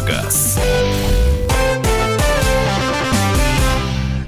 на 0.00 0.06
газ». 0.06 0.49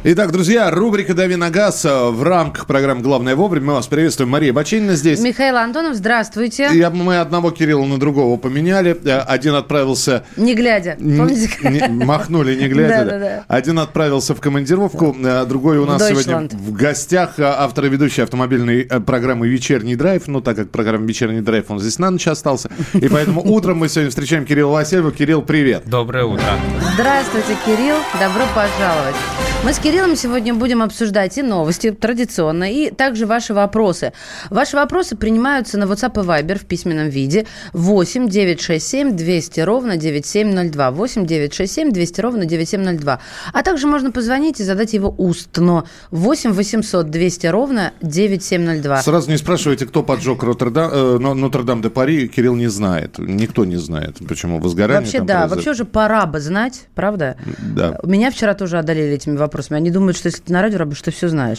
Итак, 0.04 0.32
друзья, 0.32 0.68
рубрика 0.72 1.14
«Дави 1.14 1.36
на 1.36 1.48
газ» 1.48 1.84
в 1.84 2.24
рамках 2.24 2.66
программы 2.66 3.02
«Главное 3.02 3.36
вовремя». 3.36 3.66
Мы 3.66 3.72
вас 3.74 3.86
приветствуем. 3.86 4.30
Мария 4.30 4.52
Бачинина 4.52 4.96
здесь. 4.96 5.20
Михаил 5.20 5.56
Антонов, 5.56 5.94
здравствуйте. 5.94 6.70
Я, 6.72 6.90
мы 6.90 7.20
одного 7.20 7.52
Кирилла 7.52 7.84
на 7.84 8.00
другого 8.00 8.36
поменяли. 8.36 8.98
Э, 9.04 9.20
один 9.20 9.54
отправился... 9.54 10.24
Не 10.36 10.56
глядя. 10.56 10.96
Помните? 10.98 11.50
Не, 11.62 12.04
махнули, 12.04 12.56
не 12.56 12.66
глядя. 12.66 13.04
Да, 13.04 13.10
да, 13.12 13.18
да. 13.20 13.44
Один 13.46 13.78
отправился 13.78 14.34
в 14.34 14.40
командировку, 14.40 15.14
а 15.24 15.44
другой 15.44 15.78
у 15.78 15.86
нас 15.86 16.04
сегодня 16.08 16.48
в 16.50 16.72
гостях. 16.72 17.38
Э, 17.38 17.44
автор 17.44 17.84
и 17.84 17.88
ведущий 17.88 18.22
автомобильной 18.22 18.86
программы 19.06 19.46
«Вечерний 19.46 19.94
драйв». 19.94 20.26
Ну, 20.26 20.40
так 20.40 20.56
как 20.56 20.70
программа 20.70 21.06
«Вечерний 21.06 21.42
драйв», 21.42 21.66
он 21.68 21.78
здесь 21.78 22.00
на 22.00 22.10
ночь 22.10 22.26
остался. 22.26 22.70
И 22.94 23.08
поэтому 23.08 23.40
утром 23.40 23.78
мы 23.78 23.88
сегодня 23.88 24.10
встречаем 24.10 24.46
Кирилла 24.46 24.72
Васильева. 24.72 25.12
Кирилл, 25.12 25.42
привет. 25.42 25.84
Доброе 25.86 26.24
утро. 26.24 26.58
Здравствуйте, 26.94 27.56
Кирилл. 27.64 27.98
Добро 28.18 28.42
пожаловать. 28.52 29.14
Мы 29.62 29.72
с 29.72 29.78
Кириллом 29.78 29.91
сегодня 30.16 30.54
будем 30.54 30.82
обсуждать 30.82 31.36
и 31.38 31.42
новости 31.42 31.90
традиционно, 31.90 32.70
и 32.70 32.90
также 32.90 33.26
ваши 33.26 33.54
вопросы. 33.54 34.12
Ваши 34.50 34.76
вопросы 34.76 35.16
принимаются 35.16 35.78
на 35.78 35.84
WhatsApp 35.84 36.22
и 36.22 36.26
Viber 36.26 36.58
в 36.58 36.64
письменном 36.64 37.08
виде 37.08 37.46
8 37.72 38.28
967 38.28 39.16
200 39.16 39.60
ровно 39.60 39.96
9702. 39.96 40.90
8 40.90 41.26
967 41.26 41.92
200 41.92 42.20
ровно 42.20 42.44
9702. 42.44 43.18
А 43.52 43.62
также 43.62 43.86
можно 43.86 44.10
позвонить 44.10 44.60
и 44.60 44.64
задать 44.64 44.92
его 44.92 45.14
устно 45.18 45.84
8 46.10 46.52
800 46.52 47.10
200 47.10 47.46
ровно 47.48 47.92
9702. 48.00 49.02
Сразу 49.02 49.30
не 49.30 49.36
спрашивайте, 49.36 49.86
кто 49.86 50.02
поджег 50.02 50.42
Роттердам, 50.42 50.90
э, 50.92 51.18
Нотр-Дам 51.18 51.82
де 51.82 51.90
Пари. 51.90 52.28
Кирилл 52.28 52.54
не 52.54 52.68
знает. 52.68 53.18
Никто 53.18 53.64
не 53.64 53.76
знает, 53.76 54.18
почему 54.28 54.58
возгорание 54.60 55.02
Вообще, 55.02 55.18
да. 55.18 55.24
Произойдет. 55.24 55.50
Вообще 55.50 55.70
уже 55.70 55.84
пора 55.84 56.26
бы 56.26 56.40
знать, 56.40 56.86
правда? 56.94 57.36
Да. 57.58 57.98
Меня 58.04 58.30
вчера 58.30 58.54
тоже 58.54 58.78
одолели 58.78 59.14
этими 59.14 59.36
вопросами. 59.36 59.81
Они 59.82 59.90
думают, 59.90 60.16
что 60.16 60.28
если 60.28 60.42
ты 60.42 60.52
на 60.52 60.62
радио 60.62 60.78
работаешь, 60.78 61.00
что 61.00 61.10
все 61.10 61.28
знаешь. 61.28 61.58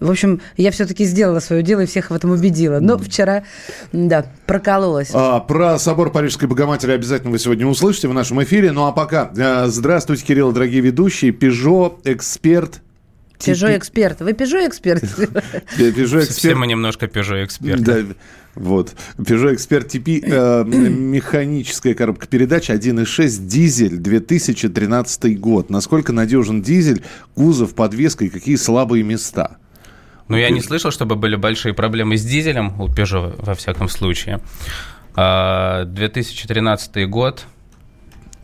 В 0.00 0.10
общем, 0.10 0.40
я 0.56 0.72
все-таки 0.72 1.04
сделала 1.04 1.38
свое 1.38 1.62
дело 1.62 1.82
и 1.82 1.86
всех 1.86 2.10
в 2.10 2.12
этом 2.14 2.32
убедила. 2.32 2.80
Но 2.80 2.98
вчера, 2.98 3.44
да, 3.92 4.26
прокололась. 4.46 5.10
А, 5.14 5.38
про 5.38 5.78
собор 5.78 6.10
Парижской 6.10 6.48
Богоматери 6.48 6.90
обязательно 6.90 7.30
вы 7.30 7.38
сегодня 7.38 7.64
услышите 7.64 8.08
в 8.08 8.14
нашем 8.14 8.42
эфире. 8.42 8.72
Ну 8.72 8.84
а 8.86 8.90
пока, 8.90 9.30
э, 9.36 9.66
здравствуйте, 9.68 10.24
Кирилл, 10.24 10.50
дорогие 10.50 10.80
ведущие. 10.80 11.30
Пежо, 11.30 12.00
эксперт, 12.02 12.80
Пежо 13.44 13.76
эксперт. 13.76 14.20
Вы 14.20 14.32
Пежо 14.32 14.66
эксперт? 14.66 15.02
Пежо 15.76 16.20
эксперт. 16.20 16.30
Все 16.30 16.54
мы 16.54 16.66
немножко 16.66 17.06
Пежо 17.06 17.44
эксперт. 17.44 17.82
Да, 17.82 18.04
вот. 18.54 18.94
Peugeot 19.16 19.54
Expert 19.54 19.88
TP, 19.88 20.20
э, 20.22 20.64
механическая 20.64 21.94
коробка 21.94 22.26
передач 22.26 22.68
1.6, 22.68 23.46
дизель, 23.46 23.96
2013 23.96 25.40
год. 25.40 25.70
Насколько 25.70 26.12
надежен 26.12 26.60
дизель, 26.60 27.02
кузов, 27.34 27.74
подвеска 27.74 28.26
и 28.26 28.28
какие 28.28 28.56
слабые 28.56 29.02
места? 29.04 29.56
Ну, 30.28 30.36
я 30.36 30.50
не 30.50 30.60
слышал, 30.60 30.90
чтобы 30.90 31.16
были 31.16 31.36
большие 31.36 31.74
проблемы 31.74 32.16
с 32.16 32.24
дизелем 32.24 32.80
у 32.80 32.88
Peugeot, 32.88 33.34
во 33.38 33.54
всяком 33.54 33.88
случае. 33.88 34.40
2013 35.14 36.96
а, 36.96 37.06
год. 37.06 37.44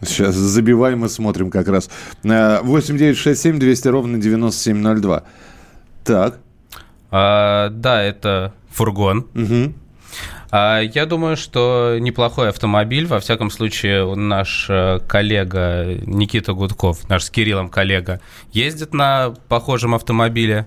Сейчас 0.02 0.34
забиваем 0.34 1.04
и 1.04 1.08
смотрим 1.08 1.50
как 1.50 1.68
раз. 1.68 1.91
8967 2.22 3.58
200 3.58 3.88
ровно 3.88 4.18
9702. 4.18 5.24
Так. 6.04 6.38
А, 7.10 7.70
да, 7.70 8.02
это 8.02 8.54
фургон. 8.70 9.26
Угу. 9.34 9.74
А, 10.50 10.80
я 10.80 11.06
думаю, 11.06 11.36
что 11.36 11.98
неплохой 12.00 12.48
автомобиль. 12.48 13.06
Во 13.06 13.20
всяком 13.20 13.50
случае, 13.50 14.14
наш 14.14 14.66
э, 14.70 15.00
коллега 15.06 15.84
Никита 16.06 16.54
Гудков, 16.54 17.09
наш 17.09 17.25
с 17.25 17.30
Кириллом 17.30 17.69
коллега, 17.69 18.20
ездит 18.53 18.94
на 18.94 19.34
похожем 19.48 19.94
автомобиле. 19.94 20.66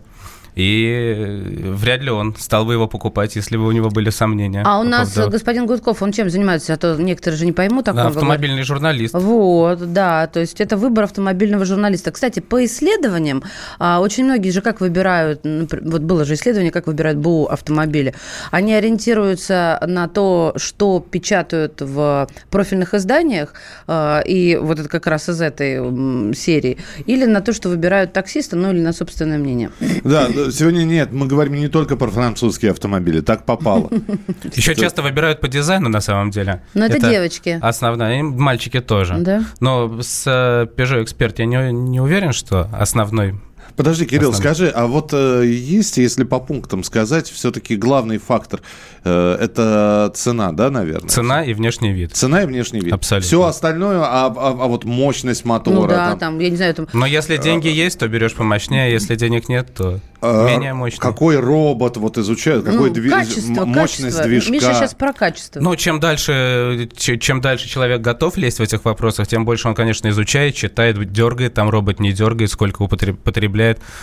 И 0.55 1.43
вряд 1.63 2.01
ли 2.01 2.11
он 2.11 2.35
стал 2.37 2.65
бы 2.65 2.73
его 2.73 2.87
покупать, 2.87 3.35
если 3.35 3.57
бы 3.57 3.65
у 3.67 3.71
него 3.71 3.89
были 3.89 4.09
сомнения. 4.09 4.63
А 4.65 4.79
у 4.79 4.83
нас 4.83 5.13
поводу... 5.13 5.31
господин 5.31 5.65
Гудков, 5.65 6.01
он 6.01 6.11
чем 6.11 6.29
занимается? 6.29 6.73
А 6.73 6.77
то 6.77 6.95
некоторые 6.95 7.37
же 7.37 7.45
не 7.45 7.51
поймут. 7.51 7.85
Да, 7.85 8.07
автомобильный 8.07 8.47
говорит. 8.47 8.67
журналист. 8.67 9.13
Вот, 9.13 9.93
да, 9.93 10.27
то 10.27 10.39
есть 10.39 10.59
это 10.59 10.77
выбор 10.77 11.05
автомобильного 11.05 11.65
журналиста. 11.65 12.11
Кстати, 12.11 12.39
по 12.39 12.63
исследованиям, 12.65 13.43
а, 13.79 13.99
очень 14.01 14.25
многие 14.25 14.49
же 14.49 14.61
как 14.61 14.81
выбирают, 14.81 15.41
вот 15.43 16.01
было 16.01 16.25
же 16.25 16.33
исследование, 16.33 16.71
как 16.71 16.87
выбирают 16.87 17.19
БУ 17.19 17.45
автомобили. 17.45 18.13
Они 18.51 18.73
ориентируются 18.73 19.81
на 19.87 20.07
то, 20.07 20.53
что 20.57 20.99
печатают 20.99 21.81
в 21.81 22.27
профильных 22.49 22.93
изданиях, 22.93 23.53
а, 23.87 24.19
и 24.19 24.57
вот 24.57 24.79
это 24.79 24.89
как 24.89 25.07
раз 25.07 25.29
из 25.29 25.41
этой 25.41 26.35
серии, 26.35 26.77
или 27.05 27.25
на 27.25 27.41
то, 27.41 27.53
что 27.53 27.69
выбирают 27.69 28.13
таксиста, 28.13 28.55
ну 28.55 28.71
или 28.71 28.81
на 28.81 28.93
собственное 28.93 29.37
мнение. 29.37 29.71
Да, 30.03 30.27
сегодня 30.49 30.83
нет, 30.83 31.11
мы 31.11 31.27
говорим 31.27 31.53
не 31.55 31.67
только 31.67 31.95
про 31.97 32.09
французские 32.09 32.71
автомобили, 32.71 33.21
так 33.21 33.45
попало. 33.45 33.89
Еще 34.55 34.75
часто 34.75 35.01
выбирают 35.01 35.41
по 35.41 35.47
дизайну 35.47 35.89
на 35.89 36.01
самом 36.01 36.31
деле. 36.31 36.63
Но 36.73 36.85
это 36.85 36.99
девочки. 36.99 37.59
Основная, 37.61 38.19
и 38.19 38.21
мальчики 38.23 38.79
тоже. 38.79 39.17
Да. 39.19 39.43
Но 39.59 40.01
с 40.01 40.25
э, 40.25 40.67
Peugeot 40.75 41.05
Expert 41.05 41.35
я 41.37 41.71
не 41.71 41.99
уверен, 41.99 42.33
что 42.33 42.69
основной 42.73 43.35
Подожди, 43.75 44.05
Кирилл, 44.05 44.29
Основной. 44.29 44.55
скажи, 44.55 44.69
а 44.69 44.87
вот 44.87 45.11
э, 45.13 45.45
есть, 45.45 45.97
если 45.97 46.23
по 46.23 46.39
пунктам 46.39 46.83
сказать, 46.83 47.29
все-таки 47.29 47.75
главный 47.75 48.17
фактор 48.17 48.61
э, 49.03 49.37
это 49.39 50.11
цена, 50.15 50.51
да, 50.51 50.69
наверное? 50.69 51.09
Цена 51.09 51.43
и 51.43 51.53
внешний 51.53 51.93
вид. 51.93 52.13
Цена 52.13 52.43
и 52.43 52.45
внешний 52.45 52.81
вид. 52.81 52.93
Абсолютно. 52.93 53.27
Все 53.27 53.43
остальное, 53.43 53.99
а, 53.99 54.27
а, 54.27 54.49
а 54.49 54.67
вот 54.67 54.85
мощность 54.85 55.45
мотора. 55.45 55.75
Ну 55.75 55.87
да, 55.87 56.09
там, 56.09 56.19
там 56.19 56.39
я 56.39 56.49
не 56.49 56.55
знаю, 56.55 56.73
там. 56.75 56.87
Но 56.93 57.05
если 57.05 57.37
деньги 57.37 57.67
э, 57.67 57.71
есть, 57.71 57.99
то 57.99 58.07
берешь 58.07 58.33
помощнее, 58.33 58.85
а 58.85 58.89
если 58.89 59.15
денег 59.15 59.49
нет, 59.49 59.73
то 59.73 59.99
а, 60.21 60.47
менее 60.47 60.73
мощный. 60.73 60.99
Какой 60.99 61.39
робот 61.39 61.97
вот 61.97 62.17
изучают, 62.17 62.63
какой 62.63 62.89
ну, 62.89 62.93
дви... 62.93 63.09
качество, 63.09 63.65
мощность 63.65 64.17
качество. 64.17 64.23
движка. 64.25 64.51
Миша 64.51 64.73
сейчас 64.73 64.93
про 64.93 65.13
качество. 65.13 65.59
Ну, 65.59 65.75
чем 65.75 65.99
дальше, 65.99 66.89
чем 66.95 67.41
дальше 67.41 67.67
человек 67.67 68.01
готов 68.01 68.37
лезть 68.37 68.59
в 68.59 68.61
этих 68.61 68.85
вопросах, 68.85 69.27
тем 69.27 69.45
больше 69.45 69.67
он, 69.67 69.75
конечно, 69.75 70.07
изучает, 70.09 70.55
читает, 70.55 71.11
дергает, 71.11 71.55
там 71.55 71.69
робот 71.69 71.99
не 71.99 72.13
дергает, 72.13 72.51
сколько 72.51 72.83
употребляет. 72.83 73.60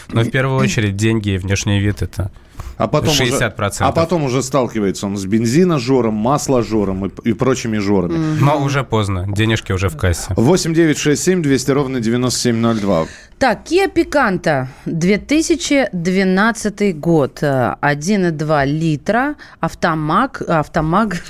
Но 0.08 0.22
в 0.22 0.30
первую 0.30 0.58
очередь 0.62 0.96
деньги 0.96 1.30
и 1.30 1.38
внешний 1.38 1.80
вид 1.80 2.02
это 2.02 2.30
а 2.78 2.88
потом 2.88 3.12
60%. 3.12 3.70
Уже, 3.70 3.76
а 3.80 3.92
потом 3.92 4.24
уже 4.24 4.42
сталкивается 4.42 5.06
он 5.06 5.16
с 5.16 5.26
бензиножором, 5.26 6.14
масложором 6.14 7.06
и, 7.06 7.10
и 7.28 7.32
прочими 7.32 7.78
жорами. 7.78 8.14
Mm-hmm. 8.14 8.38
Но 8.40 8.62
уже 8.62 8.84
поздно, 8.84 9.26
денежки 9.28 9.72
уже 9.72 9.88
в 9.88 9.96
кассе. 9.96 10.32
8 10.36 10.74
9 10.74 10.96
6 10.96 11.22
7 11.22 11.42
200 11.42 11.70
ровно 11.72 12.00
9702. 12.00 13.06
Так, 13.38 13.70
Kia 13.70 13.86
Picanto, 13.86 14.66
2012 14.86 16.98
год, 16.98 17.40
1,2 17.40 18.66
литра, 18.66 19.36
автомаг, 19.60 20.42
автомаг. 20.42 21.22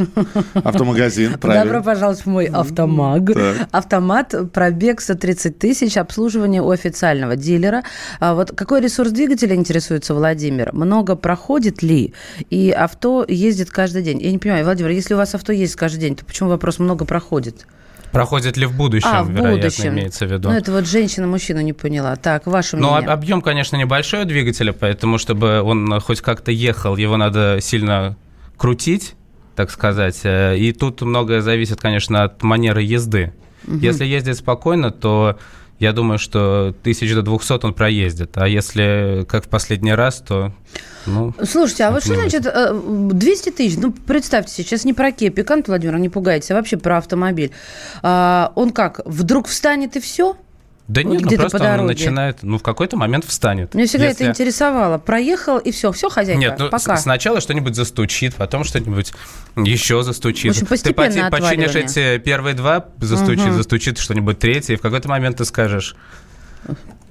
Автомагазин, 0.55 1.35
правильно. 1.41 1.65
Добро 1.67 1.83
пожаловать 1.83 2.21
в 2.21 2.27
мой 2.27 2.47
автомаг. 2.47 3.31
Автомат, 3.73 4.35
пробег 4.55 5.03
130 5.03 5.59
тысяч, 5.59 5.99
обслуживание 5.99 6.63
у 6.63 6.71
официального 6.71 7.37
дилера. 7.37 7.83
А 8.21 8.35
вот 8.35 8.53
какой 8.53 8.81
ресурс 8.81 9.11
двигателя 9.11 9.55
интересуется 9.55 10.15
Владимир? 10.15 10.73
Много 10.73 11.15
проходит 11.15 11.38
ли? 11.83 12.15
И 12.51 12.71
авто 12.71 13.25
ездит 13.27 13.71
каждый 13.71 14.03
день. 14.03 14.21
Я 14.21 14.31
не 14.31 14.39
понимаю, 14.39 14.65
Владимир, 14.65 14.91
если 14.91 15.15
у 15.15 15.17
вас 15.17 15.35
авто 15.35 15.53
ездит 15.53 15.79
каждый 15.79 16.01
день, 16.01 16.17
то 16.17 16.25
почему 16.25 16.49
вопрос 16.49 16.79
много 16.79 17.05
проходит? 17.05 17.67
Проходит 18.13 18.57
ли 18.57 18.67
в 18.67 18.75
будущем, 18.75 19.09
а, 19.11 19.23
в 19.23 19.31
вероятно, 19.31 19.57
будущем. 19.57 19.89
имеется 19.91 20.27
в 20.27 20.33
виду. 20.33 20.49
Ну, 20.49 20.57
это 20.57 20.73
вот 20.73 20.87
женщина-мужчина 20.87 21.63
не 21.63 21.75
поняла. 21.75 22.17
Так, 22.17 22.47
ваше 22.47 22.77
ну, 22.77 22.89
мнение. 22.89 23.07
Ну, 23.07 23.13
объем, 23.13 23.43
конечно, 23.43 23.77
небольшой 23.77 24.23
у 24.23 24.25
двигателя, 24.25 24.73
поэтому, 24.73 25.19
чтобы 25.19 25.61
он 25.61 26.01
хоть 26.01 26.21
как-то 26.21 26.51
ехал, 26.51 26.97
его 26.97 27.17
надо 27.17 27.59
сильно 27.61 28.17
крутить, 28.57 29.15
так 29.57 29.71
сказать. 29.71 30.21
Э, 30.25 30.57
и 30.57 30.73
тут 30.73 31.03
многое 31.03 31.43
зависит, 31.43 31.81
конечно, 31.81 32.25
от 32.25 32.43
манеры 32.43 32.83
езды. 32.83 33.35
Угу. 33.67 33.79
Если 33.79 34.07
ездить 34.07 34.39
спокойно, 34.39 34.91
то 34.91 35.39
я 35.79 35.93
думаю, 35.93 36.19
что 36.19 36.75
тысяч 36.83 37.13
до 37.15 37.23
200 37.23 37.65
он 37.65 37.75
проездит. 37.75 38.37
А 38.37 38.49
если 38.49 39.25
как 39.29 39.47
в 39.47 39.49
последний 39.49 39.95
раз, 39.95 40.23
то... 40.27 40.53
Ну, 41.07 41.33
Слушайте, 41.43 41.85
а 41.85 41.91
вот 41.91 42.05
что 42.05 42.15
значит 42.15 42.43
200 42.43 43.49
э, 43.49 43.53
тысяч? 43.53 43.79
Ну, 43.79 43.93
представьте, 43.93 44.53
сейчас 44.53 44.85
не 44.85 44.93
про 44.93 45.11
Kia 45.11 45.33
Picanto, 45.33 45.69
Владимир, 45.69 45.99
не 45.99 46.09
пугайтесь, 46.09 46.51
а 46.51 46.55
вообще 46.55 46.77
про 46.77 46.99
автомобиль. 46.99 47.53
А, 48.03 48.53
он 48.57 48.73
как, 48.73 49.01
вдруг 49.05 49.47
встанет 49.47 49.97
и 49.97 50.01
все? 50.01 50.37
Да 50.89 51.03
нет, 51.03 51.21
ну 51.21 51.37
просто 51.37 51.59
по 51.59 51.65
он 51.65 51.87
начинает, 51.87 52.39
ну 52.43 52.57
в 52.59 52.63
какой-то 52.63 52.97
момент 52.97 53.27
встанет. 53.27 53.75
Мне 53.75 53.85
всегда 53.85 54.07
Если... 54.07 54.25
это 54.25 54.33
интересовало. 54.33 54.97
Проехал 54.97 55.59
и 55.59 55.71
все, 55.71 55.93
все, 55.93 56.09
хозяйка, 56.09 56.41
Нет, 56.41 56.59
ну 56.59 56.71
пока. 56.71 56.97
сначала 56.97 57.43
что-нибудь 57.43 57.75
застучит, 57.75 58.35
потом 58.37 58.65
что-нибудь 58.65 59.13
еще 59.57 60.03
застучит. 60.03 60.57
В 60.57 60.63
общем, 60.63 60.83
ты 60.83 60.95
починишь 60.95 61.75
эти 61.75 62.17
первые 62.19 62.55
два, 62.55 62.87
застучит, 63.01 63.49
угу. 63.49 63.57
застучит 63.57 63.99
что-нибудь 63.99 64.39
третье, 64.39 64.75
и 64.75 64.77
в 64.77 64.81
какой-то 64.81 65.09
момент 65.09 65.37
ты 65.37 65.45
скажешь... 65.45 65.95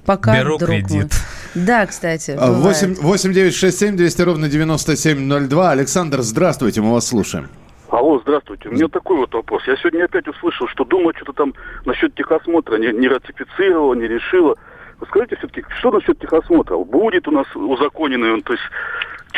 Пока, 0.04 0.38
Беру 0.38 0.58
кредит. 0.58 1.12
Мой. 1.54 1.66
Да, 1.66 1.84
кстати. 1.84 2.34
8, 2.38 2.94
8 2.94 3.32
9 3.32 3.54
6 3.54 3.78
7 3.78 3.96
200 3.96 4.22
ровно 4.22 4.48
9702. 4.48 5.70
Александр, 5.70 6.22
здравствуйте, 6.22 6.80
мы 6.80 6.92
вас 6.92 7.06
слушаем. 7.06 7.50
Алло, 7.90 8.18
здравствуйте. 8.20 8.68
У 8.68 8.72
меня 8.72 8.88
такой 8.88 9.16
вот 9.16 9.32
вопрос. 9.32 9.62
Я 9.66 9.76
сегодня 9.76 10.04
опять 10.04 10.28
услышал, 10.28 10.68
что 10.68 10.84
Дума 10.84 11.12
что-то 11.16 11.32
там 11.32 11.54
насчет 11.86 12.14
техосмотра 12.14 12.76
не, 12.76 12.92
не 12.92 13.08
ратифицировала, 13.08 13.94
не 13.94 14.06
решила. 14.06 14.56
Скажите 15.06 15.36
все-таки, 15.36 15.64
что 15.78 15.90
насчет 15.90 16.18
техосмотра? 16.18 16.76
Будет 16.76 17.26
у 17.28 17.30
нас 17.30 17.46
узаконенный 17.56 18.32
он, 18.32 18.42
то 18.42 18.52
есть 18.52 18.64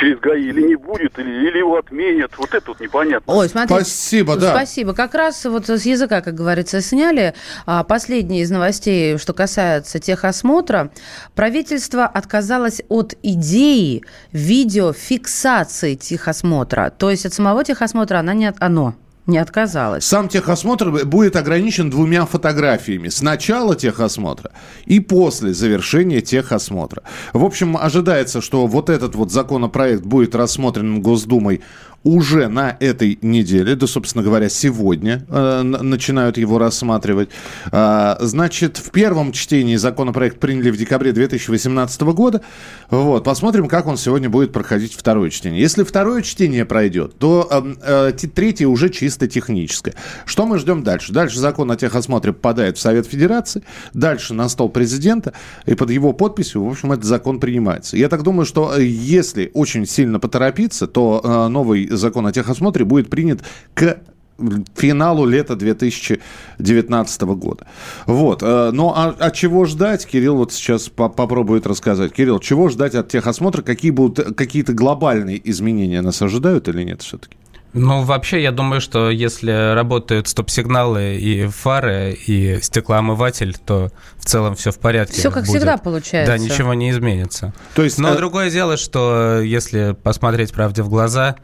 через 0.00 0.18
ГАИ 0.18 0.48
или 0.48 0.62
не 0.62 0.76
будет, 0.76 1.18
или, 1.18 1.48
или 1.48 1.58
его 1.58 1.76
отменят. 1.76 2.32
Вот 2.38 2.54
это 2.54 2.68
вот 2.68 2.80
непонятно. 2.80 3.32
Ой, 3.32 3.48
смотрите. 3.48 3.84
Спасибо, 3.84 4.36
да. 4.36 4.50
Спасибо. 4.50 4.94
Как 4.94 5.14
раз 5.14 5.44
вот 5.44 5.68
с 5.68 5.84
языка, 5.84 6.22
как 6.22 6.34
говорится, 6.34 6.80
сняли. 6.80 7.34
А, 7.66 7.84
последние 7.84 8.42
из 8.42 8.50
новостей, 8.50 9.18
что 9.18 9.34
касается 9.34 9.98
техосмотра. 9.98 10.90
Правительство 11.34 12.06
отказалось 12.06 12.82
от 12.88 13.14
идеи 13.22 14.02
видеофиксации 14.32 15.94
техосмотра. 15.94 16.92
То 16.96 17.10
есть 17.10 17.26
от 17.26 17.34
самого 17.34 17.62
техосмотра 17.62 18.18
она 18.18 18.34
не, 18.34 18.52
оно 18.58 18.94
не 19.30 19.38
отказалась. 19.38 20.04
Сам 20.04 20.28
техосмотр 20.28 20.90
будет 21.04 21.36
ограничен 21.36 21.88
двумя 21.88 22.26
фотографиями. 22.26 23.08
Сначала 23.08 23.74
техосмотра 23.74 24.50
и 24.84 25.00
после 25.00 25.54
завершения 25.54 26.20
техосмотра. 26.20 27.02
В 27.32 27.44
общем, 27.44 27.76
ожидается, 27.76 28.40
что 28.40 28.66
вот 28.66 28.90
этот 28.90 29.14
вот 29.14 29.32
законопроект 29.32 30.02
будет 30.02 30.34
рассмотрен 30.34 31.00
Госдумой 31.00 31.62
уже 32.02 32.48
на 32.48 32.76
этой 32.80 33.18
неделе, 33.20 33.76
да, 33.76 33.86
собственно 33.86 34.24
говоря, 34.24 34.48
сегодня 34.48 35.26
э, 35.28 35.62
начинают 35.62 36.38
его 36.38 36.58
рассматривать. 36.58 37.28
Э, 37.72 38.16
значит, 38.20 38.78
в 38.78 38.90
первом 38.90 39.32
чтении 39.32 39.76
законопроект 39.76 40.38
приняли 40.38 40.70
в 40.70 40.78
декабре 40.78 41.12
2018 41.12 42.00
года. 42.02 42.40
Вот, 42.88 43.24
посмотрим, 43.24 43.68
как 43.68 43.86
он 43.86 43.98
сегодня 43.98 44.30
будет 44.30 44.52
проходить 44.52 44.94
второе 44.94 45.30
чтение. 45.30 45.60
Если 45.60 45.84
второе 45.84 46.22
чтение 46.22 46.64
пройдет, 46.64 47.18
то 47.18 47.46
э, 47.50 48.12
э, 48.12 48.28
третье 48.34 48.66
уже 48.66 48.88
чисто 48.88 49.28
техническое. 49.28 49.94
Что 50.24 50.46
мы 50.46 50.58
ждем 50.58 50.82
дальше? 50.82 51.12
Дальше 51.12 51.38
закон 51.38 51.70
о 51.70 51.76
техосмотре 51.76 52.32
попадает 52.32 52.78
в 52.78 52.80
Совет 52.80 53.06
Федерации, 53.06 53.62
дальше 53.92 54.32
на 54.32 54.48
стол 54.48 54.70
президента, 54.70 55.34
и 55.66 55.74
под 55.74 55.90
его 55.90 56.14
подписью, 56.14 56.64
в 56.64 56.70
общем, 56.70 56.92
этот 56.92 57.04
закон 57.04 57.40
принимается. 57.40 57.98
Я 57.98 58.08
так 58.08 58.22
думаю, 58.22 58.46
что 58.46 58.74
э, 58.74 58.84
если 58.84 59.50
очень 59.52 59.86
сильно 59.86 60.18
поторопиться, 60.18 60.86
то 60.86 61.20
э, 61.22 61.48
новый 61.48 61.89
закон 61.90 62.26
о 62.26 62.32
техосмотре 62.32 62.84
будет 62.84 63.10
принят 63.10 63.42
к 63.74 63.98
финалу 64.76 65.26
лета 65.26 65.56
2019 65.56 67.22
года. 67.22 67.66
Вот. 68.06 68.42
Э, 68.42 68.70
ну, 68.72 68.92
а, 68.94 69.14
а 69.18 69.30
чего 69.30 69.64
ждать? 69.66 70.06
Кирилл 70.06 70.36
вот 70.36 70.52
сейчас 70.52 70.88
по 70.88 71.08
попробует 71.08 71.66
рассказать. 71.66 72.12
Кирилл, 72.12 72.38
чего 72.38 72.68
ждать 72.68 72.94
от 72.94 73.08
техосмотра? 73.08 73.62
Какие 73.62 73.90
будут 73.90 74.36
какие-то 74.36 74.72
глобальные 74.72 75.40
изменения 75.50 76.00
нас 76.00 76.22
ожидают 76.22 76.68
или 76.68 76.82
нет 76.82 77.02
все-таки? 77.02 77.36
Ну, 77.72 78.02
вообще, 78.02 78.42
я 78.42 78.50
думаю, 78.50 78.80
что 78.80 79.10
если 79.10 79.74
работают 79.74 80.26
стоп-сигналы 80.26 81.16
и 81.16 81.46
фары, 81.46 82.18
и 82.26 82.58
стеклоомыватель, 82.60 83.56
то 83.64 83.92
в 84.16 84.24
целом 84.24 84.56
все 84.56 84.72
в 84.72 84.78
порядке. 84.80 85.20
Все 85.20 85.30
как 85.30 85.44
будет. 85.44 85.56
всегда 85.56 85.76
получается. 85.76 86.32
Да, 86.32 86.38
ничего 86.38 86.74
не 86.74 86.90
изменится. 86.90 87.52
То 87.76 87.84
есть, 87.84 87.98
Но 87.98 88.10
а... 88.10 88.16
другое 88.16 88.50
дело, 88.50 88.76
что 88.76 89.40
если 89.40 89.96
посмотреть 90.02 90.52
правде 90.52 90.82
в 90.82 90.88
глаза, 90.88 91.36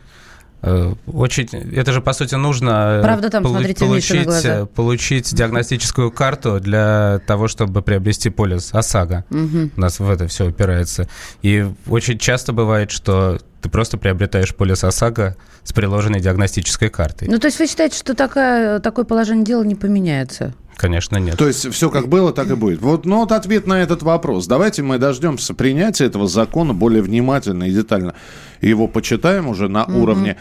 очень, 1.06 1.48
это 1.74 1.92
же, 1.92 2.00
по 2.00 2.12
сути, 2.12 2.34
нужно 2.34 2.98
э, 3.00 3.02
Правда, 3.02 3.30
там, 3.30 3.44
полу- 3.44 3.58
смотрите, 3.58 3.84
получить, 3.84 4.44
э, 4.44 4.66
получить 4.66 5.34
диагностическую 5.34 6.10
карту 6.10 6.60
для 6.60 7.20
того, 7.26 7.48
чтобы 7.48 7.82
приобрести 7.82 8.30
полис 8.30 8.70
ОСАГО. 8.72 9.24
Угу. 9.30 9.70
У 9.76 9.80
нас 9.80 10.00
в 10.00 10.10
это 10.10 10.26
все 10.26 10.46
упирается. 10.46 11.08
И 11.42 11.66
очень 11.86 12.18
часто 12.18 12.52
бывает, 12.52 12.90
что 12.90 13.38
ты 13.62 13.68
просто 13.68 13.98
приобретаешь 13.98 14.54
полис 14.54 14.84
ОСАГО 14.84 15.36
с 15.64 15.72
приложенной 15.72 16.20
диагностической 16.20 16.88
картой. 16.88 17.28
Ну, 17.28 17.38
то 17.38 17.46
есть 17.46 17.58
вы 17.58 17.66
считаете, 17.66 17.98
что 17.98 18.14
такое, 18.14 18.80
такое 18.80 19.04
положение 19.04 19.44
дела 19.44 19.62
не 19.64 19.74
поменяется? 19.74 20.54
Конечно, 20.76 21.16
нет. 21.16 21.38
То 21.38 21.46
есть 21.46 21.72
все 21.72 21.90
как 21.90 22.08
было, 22.08 22.32
так 22.32 22.50
и 22.50 22.54
будет. 22.54 22.82
Вот, 22.82 23.06
ну 23.06 23.20
вот 23.20 23.32
ответ 23.32 23.66
на 23.66 23.82
этот 23.82 24.02
вопрос. 24.02 24.46
Давайте 24.46 24.82
мы 24.82 24.98
дождемся 24.98 25.54
принятия 25.54 26.04
этого 26.04 26.28
закона 26.28 26.74
более 26.74 27.02
внимательно 27.02 27.64
и 27.64 27.70
детально. 27.70 28.14
Его 28.60 28.86
почитаем 28.86 29.48
уже 29.48 29.68
на 29.68 29.84
mm-hmm. 29.84 29.98
уровне 29.98 30.36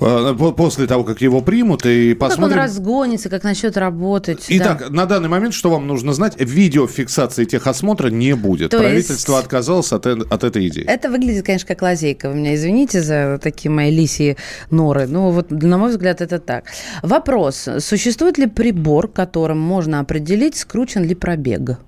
после 0.00 0.86
того, 0.86 1.04
как 1.04 1.20
его 1.20 1.42
примут, 1.42 1.84
и 1.84 2.14
посмотрим... 2.14 2.42
Ну, 2.42 2.48
как 2.48 2.58
он 2.58 2.64
разгонится, 2.64 3.28
как 3.28 3.44
начнет 3.44 3.76
работать. 3.76 4.46
Итак, 4.48 4.78
да. 4.80 4.90
на 4.90 5.06
данный 5.06 5.28
момент, 5.28 5.54
что 5.54 5.70
вам 5.70 5.86
нужно 5.86 6.12
знать, 6.14 6.34
видеофиксации 6.38 7.44
техосмотра 7.44 8.08
не 8.08 8.34
будет. 8.34 8.70
То 8.70 8.78
Правительство 8.78 9.34
есть... 9.34 9.44
отказалось 9.44 9.92
от, 9.92 10.06
от 10.06 10.44
этой 10.44 10.68
идеи. 10.68 10.84
Это 10.86 11.10
выглядит, 11.10 11.44
конечно, 11.44 11.68
как 11.68 11.82
лазейка. 11.82 12.30
Вы 12.30 12.36
меня 12.36 12.54
извините 12.54 13.02
за 13.02 13.38
такие 13.42 13.70
мои 13.70 13.90
лисьи 13.90 14.36
норы. 14.70 15.06
Ну, 15.06 15.30
вот, 15.30 15.50
на 15.50 15.76
мой 15.76 15.90
взгляд, 15.90 16.20
это 16.20 16.38
так. 16.38 16.64
Вопрос. 17.02 17.68
Существует 17.78 18.38
ли 18.38 18.46
прибор, 18.46 19.08
которым 19.08 19.58
можно 19.58 20.00
определить, 20.00 20.56
скручен 20.56 21.04
ли 21.04 21.14
пробег? 21.14 21.78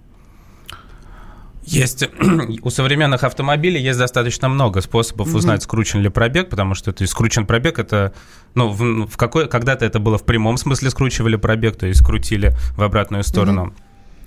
Есть 1.65 2.09
у 2.63 2.71
современных 2.71 3.23
автомобилей 3.25 3.81
есть 3.81 3.99
достаточно 3.99 4.49
много 4.49 4.81
способов 4.81 5.29
mm-hmm. 5.29 5.37
узнать, 5.37 5.63
скручен 5.63 6.01
ли 6.01 6.09
пробег, 6.09 6.49
потому 6.49 6.75
что 6.75 6.93
то 6.93 7.03
есть, 7.03 7.13
скручен 7.13 7.47
пробег 7.47 7.79
это 7.79 8.13
ну 8.55 8.69
в, 8.69 8.83
ну, 8.83 9.07
в 9.07 9.17
какой 9.17 9.49
когда-то 9.49 9.85
это 9.85 10.01
было 10.01 10.19
в 10.19 10.25
прямом 10.25 10.57
смысле 10.57 10.91
скручивали 10.91 11.37
пробег, 11.37 11.77
то 11.77 11.87
есть 11.87 12.01
скрутили 12.01 12.55
в 12.77 12.83
обратную 12.83 13.23
сторону. 13.23 13.75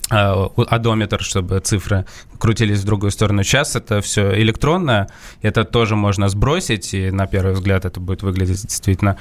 Mm-hmm. 0.08 0.64
одометр, 0.68 1.20
чтобы 1.20 1.60
цифры 1.60 2.06
крутились 2.38 2.80
в 2.80 2.84
другую 2.84 3.10
сторону. 3.10 3.42
Сейчас 3.42 3.76
это 3.76 4.00
все 4.00 4.40
электронное, 4.40 5.08
это 5.42 5.64
тоже 5.64 5.96
можно 5.96 6.28
сбросить, 6.28 6.94
и 6.94 7.10
на 7.10 7.26
первый 7.26 7.54
взгляд 7.54 7.84
это 7.84 8.00
будет 8.00 8.22
выглядеть 8.22 8.62
действительно 8.62 9.18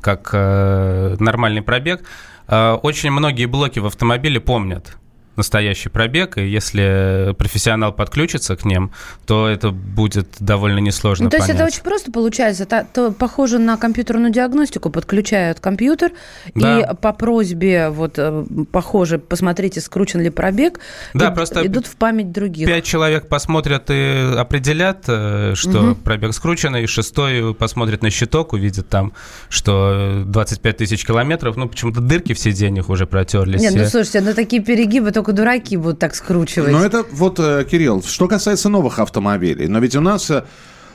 как 0.00 0.30
э, 0.32 1.16
нормальный 1.18 1.62
пробег. 1.62 2.04
Э, 2.46 2.74
очень 2.74 3.10
многие 3.10 3.46
блоки 3.46 3.78
в 3.80 3.86
автомобиле 3.86 4.40
помнят 4.40 4.97
настоящий 5.38 5.88
пробег, 5.88 6.36
и 6.36 6.46
если 6.46 7.34
профессионал 7.38 7.92
подключится 7.92 8.56
к 8.56 8.64
ним, 8.64 8.92
то 9.26 9.48
это 9.48 9.70
будет 9.70 10.28
довольно 10.40 10.78
несложно 10.78 11.24
ну, 11.24 11.30
То 11.30 11.38
есть 11.38 11.48
это 11.48 11.64
очень 11.64 11.82
просто 11.82 12.12
получается, 12.12 12.66
то, 12.66 12.86
то 12.92 13.12
похоже 13.12 13.58
на 13.58 13.76
компьютерную 13.76 14.32
диагностику, 14.32 14.90
подключают 14.90 15.60
компьютер, 15.60 16.12
да. 16.54 16.80
и 16.80 16.94
по 16.96 17.12
просьбе, 17.12 17.88
вот, 17.88 18.14
э, 18.18 18.44
похоже, 18.70 19.18
посмотрите, 19.18 19.80
скручен 19.80 20.20
ли 20.20 20.30
пробег, 20.30 20.80
да, 21.14 21.28
и, 21.28 21.34
просто 21.34 21.66
идут 21.66 21.86
в 21.86 21.96
память 21.96 22.32
других. 22.32 22.66
Пять 22.66 22.84
человек 22.84 23.28
посмотрят 23.28 23.90
и 23.90 24.34
определят, 24.36 25.04
э, 25.06 25.52
что 25.54 25.90
угу. 25.90 25.94
пробег 25.94 26.34
скручен, 26.34 26.76
и 26.76 26.86
шестой 26.86 27.54
посмотрит 27.54 28.02
на 28.02 28.10
щиток, 28.10 28.52
увидит 28.52 28.88
там, 28.88 29.12
что 29.48 30.22
25 30.26 30.76
тысяч 30.76 31.06
километров, 31.06 31.56
ну, 31.56 31.68
почему-то 31.68 32.00
дырки 32.00 32.32
в 32.32 32.38
сиденьях 32.38 32.88
уже 32.88 33.06
протерлись. 33.06 33.60
Нет, 33.60 33.74
ну, 33.74 33.84
слушайте, 33.86 34.20
ну, 34.20 34.34
такие 34.34 34.62
перегибы 34.62 35.12
только 35.12 35.27
только 35.28 35.32
дураки 35.32 35.76
будут 35.76 35.98
так 35.98 36.14
скручивать. 36.14 36.72
Ну, 36.72 36.82
это 36.82 37.04
вот, 37.10 37.38
э, 37.38 37.64
Кирилл, 37.70 38.02
что 38.02 38.28
касается 38.28 38.68
новых 38.68 38.98
автомобилей. 38.98 39.68
Но 39.68 39.78
ведь 39.78 39.96
у 39.96 40.00
нас 40.00 40.30
э, 40.30 40.44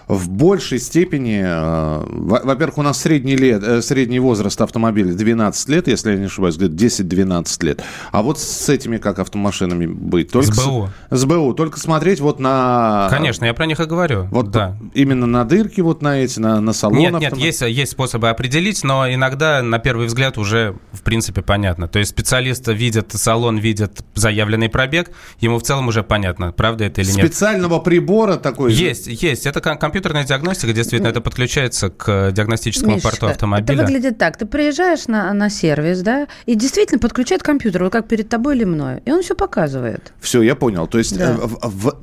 в 0.07 0.29
большей 0.29 0.79
степени, 0.79 1.41
э, 1.43 2.03
во-первых, 2.43 2.77
у 2.77 2.81
нас 2.81 2.99
средний, 2.99 3.35
лет, 3.35 3.63
э, 3.63 3.81
средний 3.81 4.19
возраст 4.19 4.59
автомобиля 4.61 5.13
12 5.13 5.69
лет, 5.69 5.87
если 5.87 6.11
я 6.11 6.17
не 6.17 6.25
ошибаюсь, 6.25 6.57
где-то 6.57 6.73
10-12 6.73 7.63
лет. 7.63 7.83
А 8.11 8.21
вот 8.21 8.39
с 8.39 8.69
этими 8.69 8.97
как 8.97 9.19
автомашинами 9.19 9.85
быть? 9.85 10.31
Только 10.31 10.53
с 10.53 10.65
БУ. 10.65 10.89
С, 11.09 11.21
с 11.21 11.25
БУ. 11.25 11.53
Только 11.53 11.79
смотреть 11.79 12.19
вот 12.19 12.39
на... 12.39 13.07
Конечно, 13.09 13.45
я 13.45 13.53
про 13.53 13.65
них 13.65 13.79
и 13.79 13.85
говорю. 13.85 14.27
Вот 14.31 14.51
да. 14.51 14.77
именно 14.93 15.25
на 15.25 15.45
дырки 15.45 15.81
вот 15.81 16.01
на 16.01 16.19
эти, 16.19 16.39
на, 16.39 16.59
на 16.59 16.73
салон 16.73 16.99
Нет, 16.99 17.13
автомат... 17.13 17.33
нет, 17.33 17.43
есть, 17.43 17.61
есть 17.61 17.91
способы 17.91 18.29
определить, 18.29 18.83
но 18.83 19.11
иногда 19.11 19.61
на 19.61 19.79
первый 19.79 20.07
взгляд 20.07 20.37
уже 20.37 20.75
в 20.91 21.01
принципе 21.01 21.41
понятно. 21.41 21.87
То 21.87 21.99
есть 21.99 22.11
специалист 22.11 22.67
видит 22.67 23.11
салон, 23.13 23.57
видит 23.57 24.03
заявленный 24.15 24.69
пробег, 24.69 25.11
ему 25.39 25.59
в 25.59 25.63
целом 25.63 25.87
уже 25.87 26.03
понятно, 26.03 26.51
правда 26.51 26.85
это 26.85 27.01
или 27.01 27.11
нет. 27.11 27.25
Специального 27.25 27.79
прибора 27.79 28.35
такой 28.37 28.73
Есть, 28.73 29.05
же? 29.05 29.27
есть. 29.27 29.45
Это 29.45 29.61
компьютерная 29.93 30.23
диагностика, 30.23 30.73
действительно, 30.73 31.09
это 31.09 31.21
подключается 31.21 31.91
к 31.91 32.31
диагностическому 32.31 32.95
Миш, 32.95 33.03
порту 33.03 33.27
автомобиля. 33.27 33.75
Это 33.75 33.85
выглядит 33.85 34.17
так. 34.17 34.37
Ты 34.37 34.47
приезжаешь 34.47 35.05
на, 35.05 35.31
на 35.33 35.51
сервис, 35.51 36.01
да, 36.01 36.27
и 36.47 36.55
действительно 36.55 36.99
подключает 36.99 37.43
компьютер, 37.43 37.83
вот 37.83 37.91
как 37.91 38.07
перед 38.07 38.27
тобой 38.27 38.55
или 38.55 38.63
мной, 38.63 39.03
и 39.05 39.11
он 39.11 39.21
все 39.21 39.35
показывает. 39.35 40.11
Все, 40.19 40.41
я 40.41 40.55
понял. 40.55 40.87
То 40.87 40.97
есть 40.97 41.15
да. 41.15 41.33
Э, 41.33 41.33
в, 41.35 41.59
в, 41.61 41.95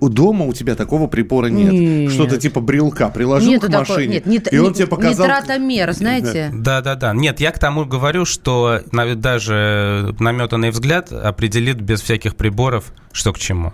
в, 0.00 0.08
дома 0.08 0.44
у 0.44 0.52
тебя 0.52 0.76
такого 0.76 1.08
прибора 1.08 1.46
нет. 1.46 1.72
нет. 1.72 2.12
Что-то 2.12 2.36
типа 2.36 2.60
брелка 2.60 3.08
приложил 3.08 3.50
Нету 3.50 3.66
к 3.66 3.70
машине, 3.70 4.20
такой, 4.20 4.32
нет, 4.32 4.52
не, 4.52 4.56
и 4.56 4.58
он 4.58 4.68
не, 4.68 4.74
тебе 4.74 4.86
показал... 4.86 5.26
Не 5.26 5.32
тратомер, 5.32 5.92
знаете? 5.92 6.50
Да-да-да. 6.52 7.12
Нет, 7.14 7.40
я 7.40 7.50
к 7.50 7.58
тому 7.58 7.84
говорю, 7.84 8.26
что 8.26 8.80
даже 8.92 10.14
наметанный 10.20 10.70
взгляд 10.70 11.10
определит 11.10 11.80
без 11.80 12.00
всяких 12.00 12.36
приборов, 12.36 12.92
что 13.12 13.32
к 13.32 13.38
чему. 13.38 13.72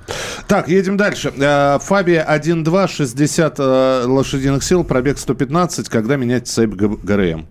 Так, 0.49 0.69
едем 0.69 0.97
дальше. 0.97 1.33
Э, 1.37 1.79
Фабия 1.81 2.25
1.2, 2.29 2.89
60 3.35 3.59
э, 3.59 4.05
лошадиных 4.07 4.63
сил, 4.63 4.85
пробег 4.85 5.19
115. 5.19 5.89
Когда 5.89 6.17
менять 6.17 6.47
цепь 6.47 6.71
ГРМ? 6.71 7.47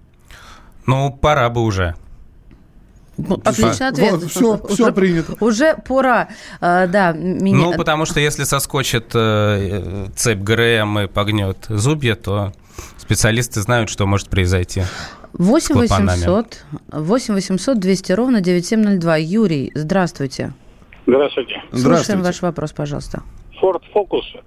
Ну, 0.86 1.12
пора 1.12 1.50
бы 1.50 1.62
уже. 1.62 1.96
Ну, 3.18 3.36
отличный 3.44 3.90
ответ. 3.90 4.14
Вот, 4.14 4.24
все, 4.24 4.60
все 4.70 4.94
принято. 4.94 5.36
Уже 5.40 5.76
пора, 5.86 6.30
э, 6.62 6.88
да. 6.88 7.12
Меня... 7.12 7.58
Ну, 7.58 7.74
потому 7.74 8.06
что 8.06 8.20
если 8.20 8.44
соскочит 8.44 9.10
цепь 9.12 10.40
ГРМ 10.40 11.00
и 11.00 11.08
погнет 11.08 11.66
зубья, 11.68 12.16
то 12.16 12.54
специалисты 12.98 13.62
знают, 13.62 13.90
что 13.90 14.08
может 14.08 14.30
произойти. 14.30 14.84
8 15.34 15.76
800, 15.76 16.64
8 16.92 17.34
800 17.34 17.80
200 17.80 18.12
ровно 18.14 18.40
9702. 18.40 19.18
Юрий, 19.18 19.72
здравствуйте. 19.76 20.54
Здравствуйте. 21.06 21.62
Слушаем 21.74 22.22
ваш 22.22 22.42
вопрос, 22.42 22.72
пожалуйста. 22.72 23.24
Ford 23.62 23.82
Focus. 23.94 24.44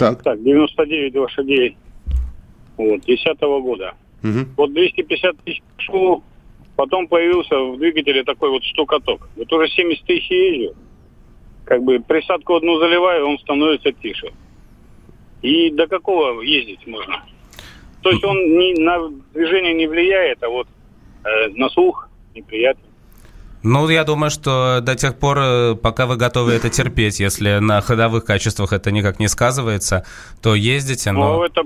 Так. 0.00 0.22
Так, 0.22 0.42
99 0.42 1.14
лошадей. 1.16 1.76
Вот, 2.76 3.00
10 3.02 3.38
-го 3.38 3.60
года. 3.60 3.94
Угу. 4.22 4.38
Вот 4.56 4.72
250 4.72 5.36
тысяч 5.44 5.62
шел, 5.76 6.22
потом 6.76 7.06
появился 7.06 7.54
в 7.58 7.78
двигателе 7.78 8.24
такой 8.24 8.50
вот 8.50 8.64
штукаток. 8.64 9.28
Вот 9.36 9.52
уже 9.52 9.68
70 9.68 10.04
тысяч 10.06 10.30
езжу. 10.30 10.74
Как 11.64 11.82
бы 11.82 12.00
присадку 12.00 12.54
одну 12.54 12.78
заливаю, 12.78 13.26
он 13.26 13.38
становится 13.38 13.92
тише. 13.92 14.32
И 15.42 15.70
до 15.70 15.86
какого 15.86 16.40
ездить 16.40 16.86
можно? 16.86 17.22
То 18.02 18.10
есть 18.10 18.24
он 18.24 18.36
не, 18.36 18.74
на 18.74 19.10
движение 19.34 19.74
не 19.74 19.86
влияет, 19.86 20.42
а 20.42 20.48
вот 20.48 20.66
э, 21.24 21.48
на 21.48 21.68
слух 21.68 22.08
неприятно. 22.34 22.89
Ну, 23.62 23.88
я 23.90 24.04
думаю, 24.04 24.30
что 24.30 24.80
до 24.80 24.94
тех 24.94 25.18
пор, 25.18 25.38
э, 25.38 25.74
пока 25.74 26.06
вы 26.06 26.16
готовы 26.16 26.52
это 26.52 26.70
терпеть, 26.70 27.20
если 27.20 27.58
на 27.58 27.80
ходовых 27.82 28.24
качествах 28.24 28.72
это 28.72 28.90
никак 28.90 29.20
не 29.20 29.28
сказывается, 29.28 30.06
то 30.42 30.54
ездите, 30.54 31.12
но... 31.12 31.36
Ну, 31.36 31.44
это 31.44 31.62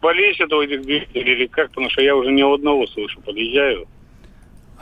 болезнь 0.00 0.42
этого 0.42 0.62
этих 0.62 0.82
двигателей 0.82 1.34
или 1.34 1.46
как? 1.46 1.68
Потому 1.68 1.88
что 1.90 2.02
я 2.02 2.16
уже 2.16 2.32
ни 2.32 2.42
одного 2.42 2.86
слышу, 2.88 3.20
подъезжаю. 3.20 3.86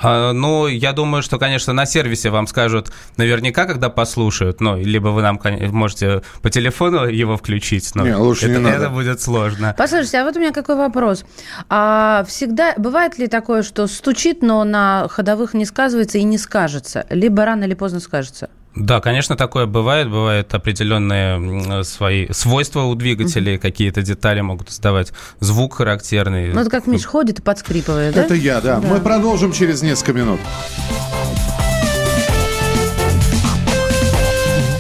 А, 0.01 0.33
ну, 0.33 0.67
я 0.67 0.93
думаю, 0.93 1.23
что, 1.23 1.39
конечно, 1.39 1.73
на 1.73 1.87
сервисе 1.87 2.31
вам 2.31 2.47
скажут 2.47 2.93
наверняка, 3.17 3.67
когда 3.67 3.91
послушают, 3.91 4.61
ну, 4.61 4.77
либо 4.77 5.09
вы 5.09 5.23
нам 5.23 5.41
можете 5.71 6.23
по 6.43 6.51
телефону 6.51 7.07
его 7.07 7.37
включить, 7.37 7.95
но 7.95 8.05
не, 8.05 8.15
лучше 8.15 8.47
это, 8.47 8.55
не 8.55 8.59
надо. 8.61 8.77
это 8.77 8.89
будет 8.91 9.21
сложно. 9.21 9.75
Послушайте, 9.77 10.19
а 10.19 10.25
вот 10.25 10.37
у 10.37 10.41
меня 10.41 10.53
какой 10.53 10.77
вопрос. 10.77 11.25
А 11.69 12.25
всегда, 12.29 12.75
бывает 12.77 13.19
ли 13.19 13.27
такое, 13.27 13.63
что 13.63 13.87
стучит, 13.87 14.43
но 14.43 14.65
на 14.65 15.09
ходовых 15.09 15.55
не 15.55 15.65
сказывается 15.65 16.19
и 16.19 16.23
не 16.23 16.39
скажется? 16.39 17.07
Либо 17.11 17.45
рано 17.45 17.65
или 17.65 17.75
поздно 17.75 18.01
скажется? 18.01 18.49
Да, 18.77 19.01
конечно, 19.01 19.37
такое 19.37 19.67
бывает. 19.67 20.11
Бывают 20.11 20.53
определенные 20.53 21.85
свои 21.85 22.27
свойства 22.33 22.83
у 22.83 22.97
двигателей, 22.97 23.55
mm-hmm. 23.55 23.61
какие-то 23.61 24.03
детали 24.03 24.41
могут 24.41 24.71
издавать 24.71 25.13
звук 25.39 25.75
характерный. 25.75 26.53
Ну, 26.53 26.61
это 26.61 26.71
как 26.71 26.89
Миш 26.89 27.05
ходит 27.05 27.39
и 27.39 27.43
подскрипывает, 27.43 28.15
да? 28.15 28.25
Это 28.25 28.35
я, 28.35 28.61
да. 28.61 28.81
да. 28.81 28.89
Мы 28.89 28.99
продолжим 29.01 29.53
через 29.53 29.83
несколько 29.83 30.13
минут. 30.13 30.41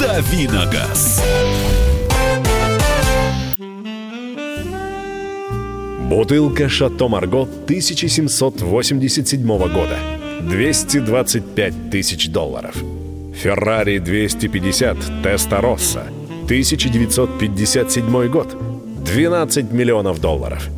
Давиногаз. 0.00 1.22
Бутылка 6.08 6.68
«Шато 6.68 7.08
Марго» 7.08 7.42
1787 7.42 9.46
года. 9.46 9.96
225 10.42 11.90
тысяч 11.90 12.28
долларов– 12.28 12.74
Феррари 13.34 13.98
250 13.98 15.22
Теста 15.22 15.60
Росса, 15.60 16.04
1957 16.44 18.28
год, 18.28 18.56
12 19.04 19.72
миллионов 19.72 20.20
долларов. 20.20 20.68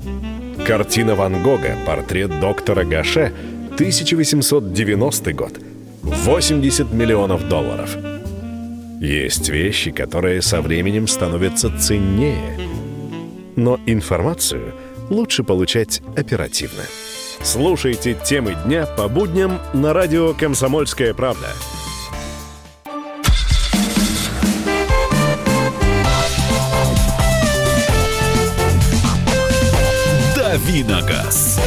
Картина 0.66 1.14
Ван 1.14 1.42
Гога 1.42 1.76
«Портрет 1.86 2.40
доктора 2.40 2.84
Гаше», 2.84 3.32
1890 3.74 5.32
год, 5.34 5.52
80 6.02 6.92
миллионов 6.92 7.48
долларов. 7.48 7.96
Есть 9.00 9.50
вещи, 9.50 9.90
которые 9.90 10.40
со 10.40 10.62
временем 10.62 11.06
становятся 11.06 11.70
ценнее. 11.78 12.58
Но 13.54 13.78
информацию 13.86 14.72
лучше 15.10 15.44
получать 15.44 16.00
оперативно. 16.16 16.82
Слушайте 17.42 18.16
темы 18.24 18.56
дня 18.64 18.86
по 18.86 19.08
будням 19.08 19.60
на 19.74 19.92
радио 19.92 20.32
«Комсомольская 20.32 21.12
правда». 21.12 21.48
Давиногаз. 30.66 31.60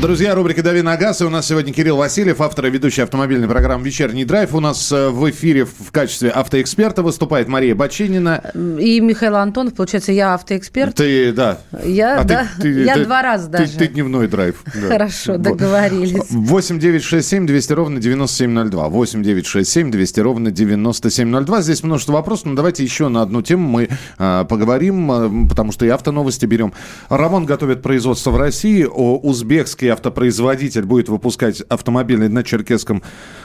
Друзья, 0.00 0.34
рубрика 0.34 0.62
«Дави 0.62 0.82
на 0.82 0.96
газ». 0.98 1.22
И 1.22 1.24
у 1.24 1.30
нас 1.30 1.48
сегодня 1.48 1.72
Кирилл 1.72 1.96
Васильев, 1.96 2.42
автор 2.42 2.66
и 2.66 2.70
ведущий 2.70 3.00
автомобильной 3.00 3.48
программы 3.48 3.86
«Вечерний 3.86 4.26
драйв». 4.26 4.54
У 4.54 4.60
нас 4.60 4.92
э, 4.92 5.08
в 5.08 5.28
эфире 5.30 5.64
в 5.64 5.90
качестве 5.90 6.28
автоэксперта 6.28 7.02
выступает 7.02 7.48
Мария 7.48 7.74
Бочинина. 7.74 8.52
И 8.78 9.00
Михаил 9.00 9.36
Антонов. 9.36 9.74
Получается, 9.74 10.12
я 10.12 10.34
автоэксперт. 10.34 10.94
Ты, 10.94 11.32
да. 11.32 11.60
Я, 11.82 12.20
а 12.20 12.24
да. 12.24 12.46
Ты, 12.56 12.74
ты, 12.74 12.84
я 12.84 12.94
ты, 12.94 13.04
два 13.04 13.22
раза 13.22 13.48
даже. 13.48 13.72
Ты, 13.72 13.78
ты 13.78 13.88
дневной 13.88 14.28
драйв. 14.28 14.62
Да. 14.76 14.88
Хорошо, 14.88 15.38
договорились. 15.38 16.30
8 16.30 16.78
9 16.78 17.02
6 17.02 17.26
7 17.26 17.46
200 17.46 17.72
ровно 17.72 17.98
9702. 17.98 18.88
8 18.88 19.22
9 19.22 19.46
6 19.46 19.70
7 19.70 19.90
200 19.90 20.20
ровно 20.20 20.50
9702. 20.50 21.62
Здесь 21.62 21.82
множество 21.82 22.12
вопросов, 22.12 22.46
но 22.46 22.54
давайте 22.54 22.84
еще 22.84 23.08
на 23.08 23.22
одну 23.22 23.40
тему 23.40 23.66
мы 23.66 23.88
а, 24.18 24.44
поговорим, 24.44 25.10
а, 25.10 25.46
потому 25.48 25.72
что 25.72 25.86
и 25.86 25.88
автоновости 25.88 26.44
берем. 26.44 26.74
Рамон 27.08 27.46
готовит 27.46 27.80
производство 27.80 28.30
в 28.30 28.36
России. 28.36 28.84
О 28.84 29.16
узбекской 29.16 29.85
российский 29.86 29.88
автопроизводитель 29.88 30.84
будет 30.84 31.08
выпускать 31.08 31.60
автомобили 31.68 32.28
на 32.28 32.42
черкесском 32.42 33.02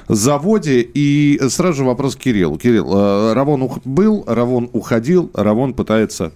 заводе. 0.07 0.81
И 0.81 1.39
сразу 1.49 1.77
же 1.77 1.83
вопрос 1.83 2.15
Кириллу. 2.15 2.57
Кирилл, 2.57 2.93
э, 2.93 3.33
Равон 3.33 3.69
был, 3.85 4.23
Равон 4.27 4.69
уходил, 4.73 5.31
Равон 5.33 5.73
пытается 5.73 6.31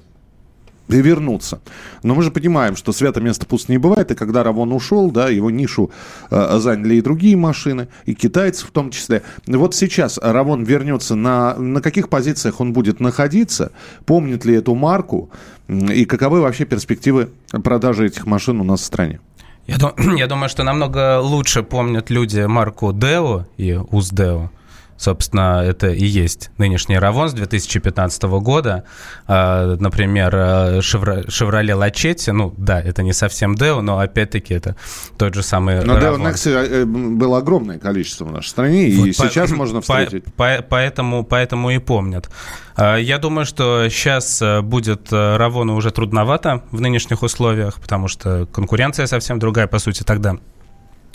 вернуться. 0.87 1.59
Но 2.03 2.13
мы 2.13 2.21
же 2.21 2.29
понимаем, 2.29 2.75
что 2.75 2.93
свято 2.93 3.19
место 3.19 3.47
пуст 3.47 3.69
не 3.69 3.79
бывает, 3.79 4.11
и 4.11 4.15
когда 4.15 4.43
Равон 4.43 4.71
ушел, 4.71 5.09
да, 5.09 5.29
его 5.29 5.49
нишу 5.49 5.89
э, 6.29 6.59
заняли 6.59 6.95
и 6.95 7.01
другие 7.01 7.35
машины, 7.35 7.87
и 8.05 8.13
китайцы 8.13 8.67
в 8.67 8.69
том 8.69 8.91
числе. 8.91 9.23
Вот 9.47 9.73
сейчас 9.73 10.19
Равон 10.21 10.63
вернется, 10.63 11.15
на, 11.15 11.55
на 11.55 11.81
каких 11.81 12.07
позициях 12.09 12.61
он 12.61 12.71
будет 12.71 12.99
находиться, 12.99 13.71
помнит 14.05 14.45
ли 14.45 14.53
эту 14.53 14.75
марку, 14.75 15.31
и 15.67 16.05
каковы 16.05 16.41
вообще 16.41 16.65
перспективы 16.65 17.29
продажи 17.63 18.05
этих 18.05 18.27
машин 18.27 18.61
у 18.61 18.63
нас 18.63 18.81
в 18.81 18.85
стране? 18.85 19.19
Я, 19.67 19.77
дум, 19.77 19.93
я 20.17 20.27
думаю, 20.27 20.49
что 20.49 20.63
намного 20.63 21.19
лучше 21.19 21.63
помнят 21.63 22.09
люди 22.09 22.39
марку 22.41 22.93
Део 22.93 23.45
и 23.57 23.73
Уздео. 23.73 24.49
Собственно, 24.97 25.61
это 25.63 25.87
и 25.89 26.05
есть 26.05 26.51
нынешний 26.57 26.97
Равон 26.97 27.29
с 27.29 27.33
2015 27.33 28.23
года. 28.23 28.85
А, 29.27 29.75
например, 29.77 30.81
Шевроле 30.81 31.73
Лачетти, 31.73 32.31
ну 32.31 32.53
да, 32.57 32.81
это 32.81 33.03
не 33.03 33.13
совсем 33.13 33.55
Део, 33.55 33.81
но 33.81 33.99
опять-таки 33.99 34.53
это 34.53 34.75
тот 35.17 35.33
же 35.33 35.43
самый 35.43 35.83
Но 35.83 35.99
Део 35.99 36.17
Некси 36.17 36.49
э, 36.49 36.85
было 36.85 37.39
огромное 37.39 37.77
количество 37.77 38.25
в 38.25 38.31
нашей 38.31 38.49
стране, 38.49 38.87
и 38.87 38.97
вот 38.97 39.07
сейчас 39.15 39.49
по, 39.51 39.57
можно 39.57 39.81
встретить. 39.81 40.23
По, 40.25 40.57
по, 40.57 40.63
поэтому, 40.69 41.23
поэтому 41.23 41.71
и 41.71 41.77
помнят. 41.79 42.29
А, 42.75 42.97
я 42.97 43.17
думаю, 43.17 43.45
что 43.45 43.87
сейчас 43.89 44.41
э, 44.41 44.61
будет 44.61 45.11
э, 45.11 45.37
Равону 45.37 45.75
уже 45.75 45.91
трудновато 45.91 46.63
в 46.71 46.81
нынешних 46.81 47.23
условиях, 47.23 47.81
потому 47.81 48.07
что 48.07 48.47
конкуренция 48.47 49.07
совсем 49.07 49.39
другая, 49.39 49.67
по 49.67 49.79
сути, 49.79 50.03
тогда. 50.03 50.37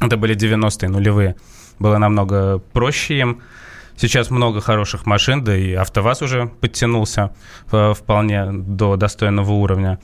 Это 0.01 0.17
были 0.17 0.35
90-е, 0.35 0.89
нулевые. 0.89 1.37
Было 1.79 1.99
намного 1.99 2.59
проще 2.59 3.19
им. 3.19 3.43
Сейчас 4.01 4.31
много 4.31 4.63
хороших 4.63 5.05
машин, 5.05 5.45
да 5.45 5.55
и 5.55 5.75
АвтоВАЗ 5.75 6.23
уже 6.23 6.47
подтянулся 6.47 7.35
э, 7.71 7.93
вполне 7.93 8.51
до 8.51 8.97
достойного 8.97 9.53
уровня. 9.53 9.99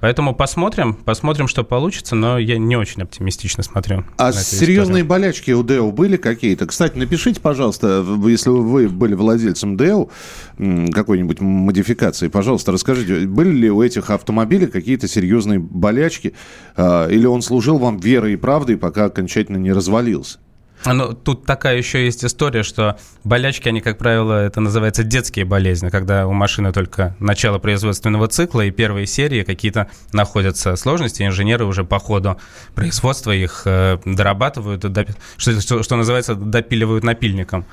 Поэтому 0.00 0.34
посмотрим, 0.34 0.92
посмотрим, 0.92 1.48
что 1.48 1.64
получится, 1.64 2.14
но 2.14 2.36
я 2.36 2.58
не 2.58 2.76
очень 2.76 3.02
оптимистично 3.02 3.62
смотрю. 3.62 4.04
А 4.18 4.32
серьезные 4.32 4.82
историю. 4.82 5.06
болячки 5.06 5.50
у 5.52 5.62
Дэу 5.62 5.92
были 5.92 6.18
какие-то? 6.18 6.66
Кстати, 6.66 6.98
напишите, 6.98 7.40
пожалуйста, 7.40 8.04
если 8.26 8.50
вы 8.50 8.86
были 8.90 9.14
владельцем 9.14 9.78
Дэу 9.78 10.10
какой-нибудь 10.58 11.40
модификации, 11.40 12.28
пожалуйста, 12.28 12.70
расскажите, 12.72 13.26
были 13.26 13.50
ли 13.50 13.70
у 13.70 13.82
этих 13.82 14.10
автомобилей 14.10 14.66
какие-то 14.66 15.08
серьезные 15.08 15.58
болячки, 15.58 16.34
а, 16.76 17.08
или 17.08 17.24
он 17.24 17.40
служил 17.40 17.78
вам 17.78 17.96
верой 17.96 18.34
и 18.34 18.36
правдой, 18.36 18.76
пока 18.76 19.06
окончательно 19.06 19.56
не 19.56 19.72
развалился? 19.72 20.38
Ну, 20.84 21.12
тут 21.12 21.44
такая 21.44 21.76
еще 21.76 22.04
есть 22.04 22.24
история, 22.24 22.62
что 22.62 22.98
болячки, 23.24 23.68
они, 23.68 23.80
как 23.80 23.98
правило, 23.98 24.44
это 24.44 24.60
называется 24.60 25.02
детские 25.02 25.44
болезни, 25.44 25.88
когда 25.88 26.26
у 26.26 26.32
машины 26.32 26.72
только 26.72 27.16
начало 27.18 27.58
производственного 27.58 28.28
цикла 28.28 28.62
и 28.62 28.70
первые 28.70 29.06
серии 29.06 29.42
какие-то 29.42 29.90
находятся 30.12 30.76
сложности, 30.76 31.24
инженеры 31.24 31.64
уже 31.64 31.84
по 31.84 31.98
ходу 31.98 32.38
производства 32.74 33.32
их 33.32 33.62
э, 33.64 33.98
дорабатывают, 34.04 34.80
доп... 34.80 35.08
что, 35.36 35.60
что, 35.60 35.82
что 35.82 35.96
называется, 35.96 36.34
допиливают 36.34 37.04
напильником. 37.04 37.66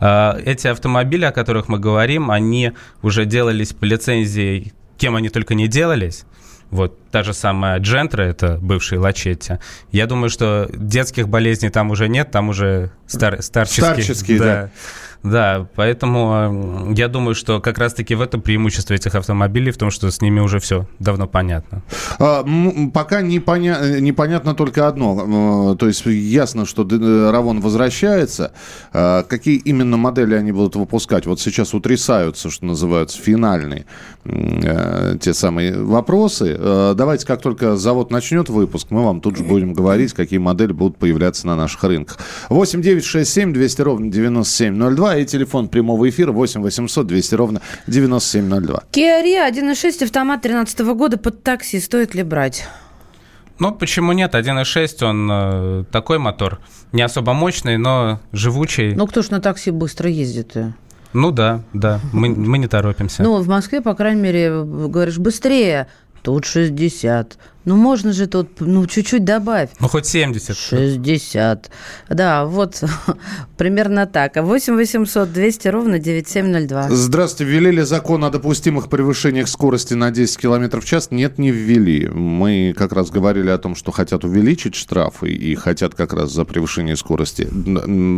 Э, 0.00 0.40
эти 0.44 0.66
автомобили, 0.66 1.24
о 1.24 1.32
которых 1.32 1.68
мы 1.68 1.78
говорим, 1.78 2.30
они 2.30 2.72
уже 3.02 3.24
делались 3.24 3.72
по 3.72 3.84
лицензии, 3.84 4.72
кем 4.98 5.16
они 5.16 5.30
только 5.30 5.54
не 5.54 5.66
делались, 5.66 6.24
вот 6.70 6.98
та 7.10 7.22
же 7.22 7.34
самая 7.34 7.78
Джентра, 7.80 8.22
это 8.22 8.58
бывший 8.60 8.98
Лачетти. 8.98 9.58
Я 9.92 10.06
думаю, 10.06 10.30
что 10.30 10.68
детских 10.72 11.28
болезней 11.28 11.70
там 11.70 11.90
уже 11.90 12.08
нет, 12.08 12.30
там 12.30 12.48
уже 12.48 12.90
стар, 13.06 13.42
старческие. 13.42 13.84
Старческие, 13.84 14.38
да. 14.38 14.44
да. 14.44 14.70
Да, 15.22 15.66
поэтому 15.76 16.92
я 16.96 17.08
думаю, 17.08 17.34
что 17.34 17.60
как 17.60 17.78
раз-таки 17.78 18.14
в 18.14 18.22
этом 18.22 18.40
преимущество 18.40 18.94
этих 18.94 19.14
автомобилей, 19.14 19.70
в 19.70 19.76
том, 19.76 19.90
что 19.90 20.10
с 20.10 20.22
ними 20.22 20.40
уже 20.40 20.60
все 20.60 20.86
давно 20.98 21.26
понятно. 21.26 21.82
А, 22.18 22.44
пока 22.94 23.20
непоня... 23.20 24.00
непонятно 24.00 24.54
только 24.54 24.88
одно. 24.88 25.76
То 25.78 25.86
есть 25.86 26.06
ясно, 26.06 26.64
что 26.64 26.86
Равон 27.30 27.60
возвращается. 27.60 28.52
А, 28.92 29.22
какие 29.24 29.56
именно 29.56 29.98
модели 29.98 30.34
они 30.34 30.52
будут 30.52 30.76
выпускать? 30.76 31.26
Вот 31.26 31.38
сейчас 31.38 31.74
утрясаются, 31.74 32.48
что 32.48 32.64
называется, 32.64 33.20
финальные 33.20 33.84
э, 34.24 35.16
те 35.20 35.34
самые 35.34 35.82
вопросы. 35.82 36.56
А, 36.58 36.94
давайте, 36.94 37.26
как 37.26 37.42
только 37.42 37.76
завод 37.76 38.10
начнет 38.10 38.48
выпуск, 38.48 38.86
мы 38.88 39.04
вам 39.04 39.20
тут 39.20 39.36
же 39.36 39.44
будем 39.44 39.74
говорить, 39.74 40.14
какие 40.14 40.38
модели 40.38 40.72
будут 40.72 40.96
появляться 40.96 41.46
на 41.46 41.56
наших 41.56 41.84
рынках. 41.84 42.18
8 42.48 42.80
9 42.80 43.04
6 43.04 43.30
7 43.30 43.52
200 43.52 43.82
ровно 43.82 44.10
9702 44.10 45.09
и 45.16 45.24
телефон 45.24 45.68
прямого 45.68 46.08
эфира 46.08 46.32
8 46.32 46.62
800 46.62 47.06
200 47.06 47.34
ровно 47.34 47.60
9702. 47.86 48.82
Kia 48.92 49.22
Rio 49.24 49.50
1.6 49.50 50.04
автомат 50.04 50.42
13 50.42 50.80
года 50.80 51.18
под 51.18 51.42
такси. 51.42 51.80
Стоит 51.80 52.14
ли 52.14 52.22
брать? 52.22 52.66
Ну, 53.58 53.72
почему 53.72 54.12
нет? 54.12 54.34
1.6, 54.34 55.04
он 55.04 55.28
э, 55.30 55.84
такой 55.92 56.18
мотор. 56.18 56.60
Не 56.92 57.02
особо 57.02 57.34
мощный, 57.34 57.76
но 57.76 58.20
живучий. 58.32 58.94
Ну, 58.94 59.06
кто 59.06 59.22
ж 59.22 59.30
на 59.30 59.40
такси 59.40 59.70
быстро 59.70 60.08
ездит? 60.08 60.56
-то? 60.56 60.72
Ну 61.12 61.32
да, 61.32 61.62
да, 61.72 62.00
мы, 62.12 62.28
мы 62.28 62.58
не 62.58 62.68
торопимся. 62.68 63.22
Ну, 63.22 63.40
в 63.40 63.48
Москве, 63.48 63.80
по 63.80 63.94
крайней 63.94 64.22
мере, 64.22 64.62
говоришь, 64.64 65.18
быстрее. 65.18 65.88
Тут 66.22 66.44
60. 66.44 67.38
Ну, 67.66 67.76
можно 67.76 68.12
же 68.12 68.26
тут, 68.26 68.60
ну, 68.60 68.86
чуть-чуть 68.86 69.24
добавь. 69.24 69.70
Ну, 69.80 69.88
хоть 69.88 70.06
70. 70.06 70.56
60. 70.56 71.70
Да, 72.08 72.46
вот 72.46 72.82
примерно 73.56 74.06
так. 74.06 74.36
8 74.36 74.76
800 74.76 75.32
200 75.32 75.68
ровно 75.68 75.98
9702. 75.98 76.88
Здравствуйте. 76.90 77.52
Ввели 77.52 77.70
ли 77.70 77.82
закон 77.82 78.24
о 78.24 78.30
допустимых 78.30 78.88
превышениях 78.88 79.46
скорости 79.48 79.94
на 79.94 80.10
10 80.10 80.38
км 80.38 80.80
в 80.80 80.84
час? 80.84 81.10
Нет, 81.10 81.38
не 81.38 81.50
ввели. 81.50 82.08
Мы 82.08 82.74
как 82.76 82.92
раз 82.92 83.10
говорили 83.10 83.50
о 83.50 83.58
том, 83.58 83.74
что 83.74 83.92
хотят 83.92 84.24
увеличить 84.24 84.74
штрафы 84.74 85.30
и 85.30 85.54
хотят 85.54 85.94
как 85.94 86.14
раз 86.14 86.32
за 86.32 86.44
превышение 86.44 86.96
скорости. 86.96 87.44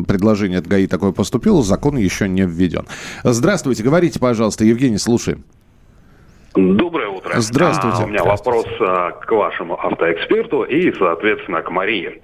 Предложение 0.07 0.59
от 0.59 0.67
ГАИ 0.67 0.87
такое 0.87 1.13
поступило, 1.13 1.63
закон 1.63 1.97
еще 1.97 2.29
не 2.29 2.43
введен. 2.47 2.87
Здравствуйте. 3.25 3.83
Говорите, 3.83 4.19
пожалуйста. 4.21 4.65
Евгений, 4.65 4.99
слушаем. 4.99 5.45
Доброе 6.55 7.09
утро. 7.09 7.33
Здравствуйте. 7.41 7.99
А, 8.01 8.05
у 8.05 8.09
меня 8.09 8.25
вопрос 8.25 8.67
а, 8.81 9.13
к 9.13 9.31
вашему 9.33 9.75
автоэксперту 9.81 10.65
и, 10.65 10.93
соответственно, 10.93 11.63
к 11.63 11.71
Марии. 11.71 12.21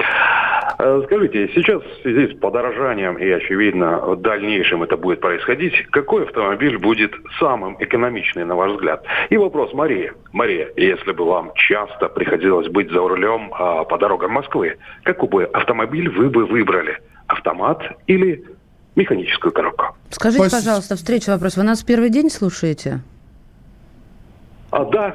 А, 0.79 1.03
скажите, 1.07 1.49
сейчас 1.55 1.83
в 1.83 2.03
связи 2.03 2.35
с 2.35 2.39
подорожанием 2.39 3.17
и, 3.17 3.27
очевидно, 3.31 3.99
в 4.01 4.21
дальнейшем 4.21 4.83
это 4.83 4.99
будет 4.99 5.21
происходить, 5.21 5.73
какой 5.91 6.25
автомобиль 6.25 6.77
будет 6.77 7.13
самым 7.41 7.77
экономичный, 7.81 8.45
на 8.45 8.55
ваш 8.55 8.73
взгляд? 8.73 9.03
И 9.31 9.39
вопрос 9.39 9.73
Марии. 9.73 10.13
Мария, 10.33 10.69
если 10.77 11.13
бы 11.13 11.25
вам 11.25 11.53
часто 11.55 12.09
приходилось 12.09 12.69
быть 12.69 12.91
за 12.91 12.99
рулем 12.99 13.51
а, 13.55 13.85
по 13.85 13.97
дорогам 13.97 14.33
Москвы, 14.33 14.77
какой 15.05 15.29
бы 15.29 15.45
автомобиль 15.45 16.11
вы 16.11 16.29
бы 16.29 16.45
выбрали? 16.45 16.99
Автомат 17.29 17.83
или 18.07 18.45
механическую 18.95 19.53
коробку? 19.53 19.97
Скажите, 20.11 20.45
Пос... 20.45 20.53
пожалуйста, 20.53 20.97
встреча 20.97 21.31
вопрос. 21.31 21.57
Вы 21.57 21.63
нас 21.63 21.83
первый 21.83 22.11
день 22.11 22.29
слушаете? 22.29 23.01
А, 24.71 24.85
да. 24.85 25.15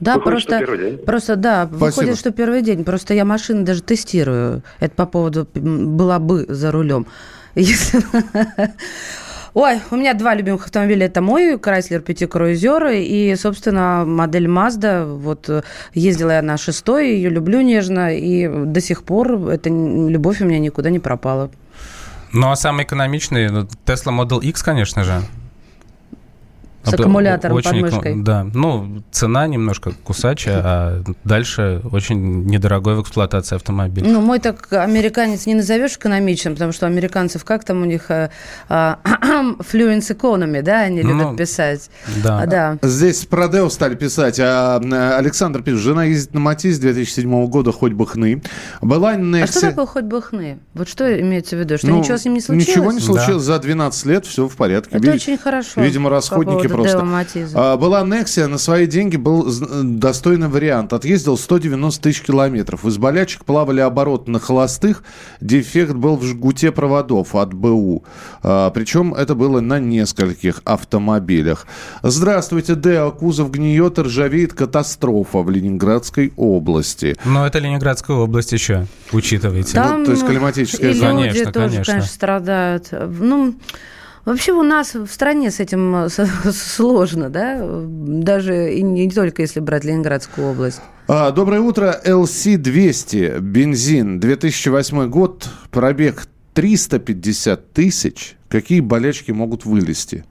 Да, 0.00 0.16
выходит, 0.16 0.48
просто, 0.48 1.04
просто 1.06 1.36
да, 1.36 1.66
Спасибо. 1.66 1.84
выходит, 1.84 2.18
что 2.18 2.32
первый 2.32 2.62
день. 2.62 2.84
Просто 2.84 3.14
я 3.14 3.24
машины 3.24 3.64
даже 3.64 3.82
тестирую. 3.82 4.62
Это 4.80 4.94
по 4.94 5.06
поводу 5.06 5.46
была 5.54 6.18
бы 6.18 6.44
за 6.48 6.72
рулем. 6.72 7.06
Ой, 9.54 9.80
у 9.90 9.96
меня 9.96 10.14
два 10.14 10.34
любимых 10.34 10.64
автомобиля. 10.64 11.06
Это 11.06 11.20
мой 11.20 11.56
Chrysler 11.56 12.02
Petit 12.02 12.26
Cruiser 12.26 12.98
и, 12.98 13.36
собственно, 13.36 14.04
модель 14.06 14.46
Mazda. 14.46 15.04
Вот 15.04 15.48
э, 15.50 15.62
ездила 15.92 16.30
я 16.30 16.42
на 16.42 16.56
шестой, 16.56 17.10
ее 17.10 17.28
люблю 17.28 17.60
нежно, 17.60 18.16
и 18.16 18.48
до 18.48 18.80
сих 18.80 19.04
пор 19.04 19.50
эта 19.50 19.68
любовь 19.68 20.40
у 20.40 20.46
меня 20.46 20.58
никуда 20.58 20.88
не 20.88 21.00
пропала. 21.00 21.50
Ну, 22.32 22.50
а 22.50 22.56
самый 22.56 22.84
экономичный 22.84 23.50
ну, 23.50 23.68
Tesla 23.84 24.10
Model 24.10 24.40
X, 24.40 24.62
конечно 24.62 25.04
же. 25.04 25.20
С 26.84 26.94
аккумулятором 26.94 27.56
очень, 27.56 27.70
под 27.70 27.80
мышкой. 27.80 28.22
Да, 28.22 28.44
ну, 28.52 29.02
цена 29.12 29.46
немножко 29.46 29.92
кусачая, 30.02 30.60
а 30.64 31.02
дальше 31.24 31.80
очень 31.92 32.44
недорогой 32.44 32.96
в 32.96 33.02
эксплуатации 33.02 33.56
автомобиль. 33.56 34.04
Ну, 34.06 34.20
мой 34.20 34.40
так 34.40 34.72
американец 34.72 35.46
не 35.46 35.54
назовешь 35.54 35.96
экономичным, 35.96 36.54
потому 36.54 36.72
что 36.72 36.86
американцев 36.86 37.44
как 37.44 37.64
там 37.64 37.82
у 37.82 37.84
них 37.84 38.10
а, 38.10 38.30
а, 38.68 38.98
fluence 39.60 40.16
economy, 40.16 40.62
да, 40.62 40.80
они 40.80 41.02
любят 41.02 41.32
ну, 41.32 41.36
писать. 41.36 41.88
Да. 42.22 42.40
А, 42.40 42.46
да. 42.46 42.78
Здесь 42.82 43.26
про 43.26 43.48
Део 43.48 43.68
стали 43.68 43.94
писать. 43.94 44.40
А, 44.40 44.80
Александр 45.16 45.62
пишет, 45.62 45.80
жена 45.80 46.04
ездит 46.04 46.34
на 46.34 46.40
Матис 46.40 46.78
2007 46.78 47.46
года, 47.46 47.70
хоть 47.72 47.92
бы 47.92 48.06
хны. 48.06 48.42
Была 48.80 49.14
Nexia... 49.14 49.42
А 49.44 49.46
что 49.46 49.60
такое 49.60 49.86
хоть 49.86 50.04
бы 50.04 50.20
хны? 50.20 50.58
Вот 50.74 50.88
что 50.88 51.20
имеется 51.20 51.56
в 51.56 51.60
виду? 51.60 51.78
Что 51.78 51.88
ну, 51.88 52.00
ничего 52.00 52.16
с 52.16 52.24
ним 52.24 52.34
не 52.34 52.40
случилось? 52.40 52.68
Ничего 52.68 52.92
не 52.92 53.00
случилось. 53.00 53.46
Да. 53.46 53.54
За 53.54 53.58
12 53.60 54.06
лет 54.06 54.26
все 54.26 54.48
в 54.48 54.56
порядке. 54.56 54.96
Это 54.96 55.06
Вид... 55.06 55.14
очень 55.14 55.38
хорошо. 55.38 55.80
Видимо, 55.80 56.10
расходники 56.10 56.71
просто. 56.72 57.06
А, 57.54 57.76
была 57.76 58.02
Nexia, 58.02 58.46
на 58.46 58.58
свои 58.58 58.86
деньги 58.86 59.16
был 59.16 59.50
достойный 59.82 60.48
вариант. 60.48 60.92
Отъездил 60.92 61.36
190 61.36 62.02
тысяч 62.02 62.22
километров. 62.22 62.84
Из 62.84 62.98
болячек 62.98 63.44
плавали 63.44 63.80
обороты 63.80 64.30
на 64.30 64.40
холостых. 64.40 65.04
Дефект 65.40 65.92
был 65.92 66.16
в 66.16 66.24
жгуте 66.24 66.72
проводов 66.72 67.34
от 67.34 67.54
БУ. 67.54 68.04
А, 68.42 68.70
причем 68.70 69.14
это 69.14 69.34
было 69.34 69.60
на 69.60 69.78
нескольких 69.78 70.62
автомобилях. 70.64 71.66
Здравствуйте, 72.02 72.74
Део. 72.74 73.10
Кузов 73.10 73.50
гниет 73.50 73.98
ржавеет. 73.98 74.52
Катастрофа 74.54 75.38
в 75.38 75.50
Ленинградской 75.50 76.32
области. 76.36 77.16
Но 77.24 77.46
это 77.46 77.58
Ленинградская 77.58 78.16
область 78.16 78.52
еще, 78.52 78.86
учитывайте. 79.12 79.74
Там 79.74 80.00
ну, 80.00 80.06
то 80.06 80.12
есть 80.12 80.26
климатическая 80.26 80.90
и 80.90 80.94
зона. 80.94 81.26
люди 81.26 81.44
конечно, 81.44 81.52
тоже, 81.52 81.68
конечно. 81.68 81.92
конечно, 81.92 82.12
страдают. 82.12 82.88
Ну, 82.92 83.54
Вообще 84.24 84.52
у 84.52 84.62
нас 84.62 84.94
в 84.94 85.08
стране 85.08 85.50
с 85.50 85.58
этим 85.58 85.96
э, 85.96 86.08
сложно, 86.08 87.28
да, 87.28 87.60
даже 87.62 88.72
и 88.72 88.82
не 88.82 89.10
только 89.10 89.42
если 89.42 89.60
брать 89.60 89.84
Ленинградскую 89.84 90.50
область. 90.50 90.80
А, 91.08 91.32
доброе 91.32 91.60
утро, 91.60 92.00
LC200, 92.04 93.40
бензин, 93.40 94.20
2008 94.20 95.08
год, 95.08 95.48
пробег 95.70 96.26
350 96.54 97.72
тысяч. 97.72 98.36
Какие 98.48 98.80
болячки 98.80 99.32
могут 99.32 99.64
вылезти? 99.64 100.24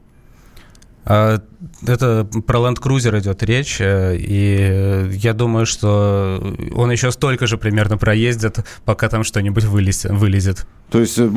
А, 1.04 1.42
это 1.86 2.26
про 2.46 2.60
Land 2.60 2.80
Cruiser 2.80 3.20
идет 3.20 3.42
речь, 3.44 3.78
э, 3.80 4.16
и 4.18 5.10
я 5.14 5.34
думаю, 5.34 5.66
что 5.66 6.56
он 6.76 6.92
еще 6.92 7.12
столько 7.12 7.48
же 7.48 7.58
примерно 7.58 7.98
проездит, 7.98 8.60
пока 8.86 9.10
там 9.10 9.24
что-нибудь 9.24 9.64
вылезет. 9.64 10.12
вылезет. 10.12 10.68
То 10.92 11.00
есть 11.00 11.18
э, 11.18 11.30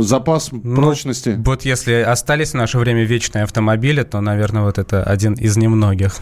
запас 0.00 0.50
ну, 0.52 0.76
прочности? 0.76 1.34
Вот 1.44 1.64
если 1.64 1.94
остались 1.94 2.52
в 2.52 2.54
наше 2.54 2.78
время 2.78 3.04
вечные 3.04 3.44
автомобили, 3.44 4.02
то, 4.02 4.20
наверное, 4.20 4.62
вот 4.62 4.78
это 4.78 5.02
один 5.02 5.34
из 5.34 5.56
немногих. 5.56 6.16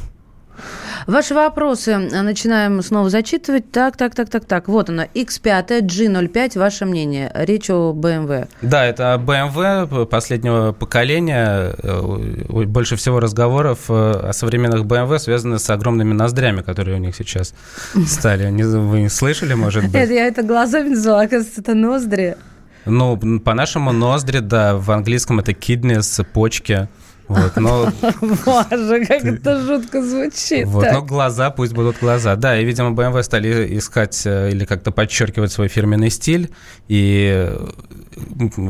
Ваши 1.10 1.34
вопросы 1.34 1.98
начинаем 1.98 2.80
снова 2.82 3.10
зачитывать. 3.10 3.72
Так, 3.72 3.96
так, 3.96 4.14
так, 4.14 4.30
так, 4.30 4.44
так. 4.44 4.68
Вот 4.68 4.90
она, 4.90 5.06
X5, 5.06 5.80
G05, 5.80 6.56
ваше 6.56 6.86
мнение. 6.86 7.32
Речь 7.34 7.68
о 7.68 7.92
BMW. 7.92 8.46
Да, 8.62 8.84
это 8.84 9.20
BMW 9.20 10.06
последнего 10.06 10.70
поколения. 10.70 11.74
Э, 11.82 12.64
больше 12.64 12.94
всего 12.94 13.18
разговоров 13.18 13.86
э, 13.88 13.92
о 13.92 14.32
современных 14.32 14.82
BMW 14.82 15.18
связаны 15.18 15.58
с 15.58 15.68
огромными 15.68 16.12
ноздрями, 16.12 16.60
которые 16.60 16.98
у 16.98 17.00
них 17.00 17.16
сейчас 17.16 17.54
стали. 18.06 18.48
Вы 18.62 19.08
слышали, 19.10 19.54
может 19.54 19.90
быть? 19.90 19.94
Я 19.94 20.28
это 20.28 20.44
глазами 20.44 20.90
назвала, 20.90 21.22
оказывается, 21.22 21.60
это 21.60 21.74
ноздри. 21.74 22.36
Ну, 22.84 23.40
по-нашему 23.40 23.90
ноздри, 23.90 24.38
да, 24.38 24.76
в 24.76 24.88
английском 24.92 25.40
это 25.40 25.50
kidneys, 25.50 26.24
почки. 26.32 26.88
Вот, 27.30 27.56
но... 27.56 27.92
Боже, 28.20 29.06
как 29.06 29.24
это 29.24 29.60
жутко 29.60 30.02
звучит. 30.02 30.66
Вот, 30.66 30.84
но 30.92 31.00
глаза, 31.00 31.50
пусть 31.50 31.72
будут 31.72 31.98
глаза. 32.00 32.34
Да, 32.34 32.58
и, 32.58 32.64
видимо, 32.64 32.90
BMW 32.90 33.22
стали 33.22 33.78
искать 33.78 34.20
э, 34.26 34.50
или 34.50 34.64
как-то 34.64 34.90
подчеркивать 34.90 35.52
свой 35.52 35.68
фирменный 35.68 36.10
стиль, 36.10 36.50
и 36.88 37.48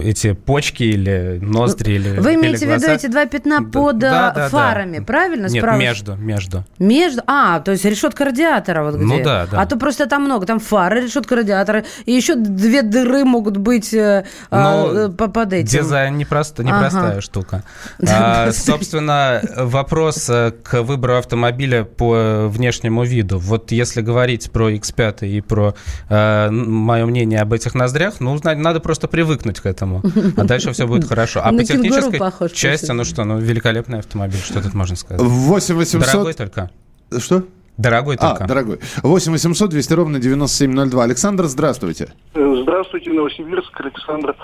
эти 0.02 0.32
почки 0.32 0.82
или 0.82 1.38
ноздри 1.40 1.94
или 1.94 2.18
Вы 2.18 2.34
имеете 2.34 2.66
в 2.66 2.70
виду 2.70 2.86
эти 2.86 3.06
два 3.06 3.24
пятна 3.24 3.62
под 3.62 3.98
да, 3.98 4.30
да, 4.32 4.48
фарами, 4.50 4.98
да. 4.98 5.04
правильно? 5.04 5.46
Нет, 5.46 5.62
Справа? 5.62 5.78
между, 5.78 6.16
между. 6.16 6.64
Между? 6.78 7.22
А, 7.26 7.60
то 7.60 7.70
есть 7.70 7.84
решетка 7.86 8.26
радиатора 8.26 8.84
вот 8.84 8.96
ну 8.96 9.06
где? 9.06 9.16
Ну 9.16 9.24
да, 9.24 9.46
да. 9.50 9.62
А 9.62 9.66
то 9.66 9.76
просто 9.76 10.06
там 10.06 10.24
много, 10.24 10.44
там 10.44 10.60
фары, 10.60 11.00
решетка 11.02 11.36
радиатора, 11.36 11.84
и 12.04 12.12
еще 12.12 12.34
две 12.34 12.82
дыры 12.82 13.24
могут 13.24 13.56
быть 13.56 13.94
э, 13.94 14.26
а, 14.50 15.08
Но 15.08 15.10
под 15.10 15.52
этим. 15.54 15.80
Дизайн 15.80 16.18
непросто, 16.18 16.62
непростая 16.62 17.12
ага. 17.12 17.20
штука. 17.22 17.62
А, 18.10 18.49
Собственно, 18.52 19.42
вопрос 19.56 20.28
э, 20.28 20.52
к 20.62 20.82
выбору 20.82 21.16
автомобиля 21.16 21.84
по 21.84 22.48
внешнему 22.48 23.04
виду. 23.04 23.38
Вот 23.38 23.72
если 23.72 24.00
говорить 24.00 24.50
про 24.50 24.70
X5 24.70 25.28
и 25.28 25.40
про 25.40 25.74
э, 26.08 26.50
мое 26.50 27.06
мнение 27.06 27.40
об 27.40 27.52
этих 27.52 27.74
ноздрях, 27.74 28.20
ну, 28.20 28.38
надо 28.42 28.80
просто 28.80 29.08
привыкнуть 29.08 29.60
к 29.60 29.66
этому, 29.66 30.02
а 30.36 30.44
дальше 30.44 30.72
все 30.72 30.86
будет 30.86 31.08
хорошо. 31.08 31.40
А 31.42 31.52
по 31.52 31.64
технической 31.64 32.20
части, 32.50 32.90
ну 32.90 33.04
что, 33.04 33.24
ну, 33.24 33.38
великолепный 33.38 33.98
автомобиль, 33.98 34.40
что 34.40 34.62
тут 34.62 34.74
можно 34.74 34.96
сказать? 34.96 35.20
8 35.22 35.74
800... 35.74 36.06
Дорогой 36.06 36.34
только. 36.34 36.70
Что? 37.18 37.44
Дорогой 37.80 38.16
а, 38.16 38.28
только. 38.28 38.44
А, 38.44 38.46
дорогой. 38.46 38.78
8 39.02 39.32
800 39.32 39.70
200 39.70 39.92
ровно 39.94 40.18
9702. 40.18 41.02
Александр, 41.02 41.44
здравствуйте. 41.44 42.12
Здравствуйте, 42.34 43.10
Новосибирск, 43.10 43.80
Александр. 43.80 44.36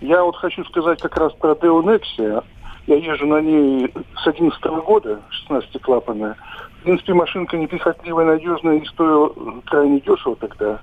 Я 0.00 0.22
вот 0.22 0.36
хочу 0.36 0.64
сказать 0.66 1.00
как 1.02 1.16
раз 1.16 1.32
про 1.34 1.54
Deo 1.54 1.82
Nexia. 1.82 2.44
Я 2.86 2.96
езжу 2.96 3.26
на 3.26 3.40
ней 3.40 3.90
с 4.22 4.26
11 4.26 4.62
года, 4.84 5.22
16-клапанная. 5.48 6.36
В 6.80 6.82
принципе, 6.82 7.14
машинка 7.14 7.56
неприхотливая, 7.56 8.26
надежная 8.26 8.76
и 8.76 8.86
стоила 8.86 9.32
крайне 9.64 10.00
дешево 10.00 10.36
тогда. 10.36 10.80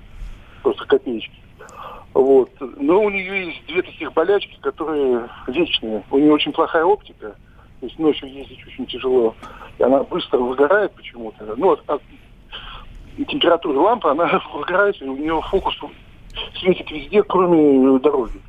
Просто 0.62 0.84
копеечки. 0.86 1.36
Вот. 2.12 2.50
Но 2.60 3.02
у 3.02 3.10
нее 3.10 3.46
есть 3.46 3.66
две 3.66 3.82
таких 3.82 4.12
болячки, 4.12 4.58
которые 4.60 5.28
вечные. 5.46 6.02
У 6.10 6.18
нее 6.18 6.32
очень 6.32 6.52
плохая 6.52 6.84
оптика. 6.84 7.36
То 7.80 7.86
есть 7.86 7.98
ночью 7.98 8.32
ездить 8.32 8.66
очень 8.66 8.86
тяжело. 8.86 9.34
И 9.78 9.82
она 9.82 10.02
быстро 10.02 10.38
выгорает 10.38 10.92
почему-то. 10.92 11.54
Ну, 11.56 11.72
от, 11.72 11.82
от 11.88 12.02
температуры 13.28 13.78
лампы 13.78 14.08
она 14.08 14.42
выгорает, 14.54 15.00
и 15.00 15.04
у 15.04 15.16
нее 15.16 15.40
фокус 15.50 15.78
светит 16.58 16.90
везде, 16.90 17.22
кроме 17.22 17.98
дороги. 18.00 18.40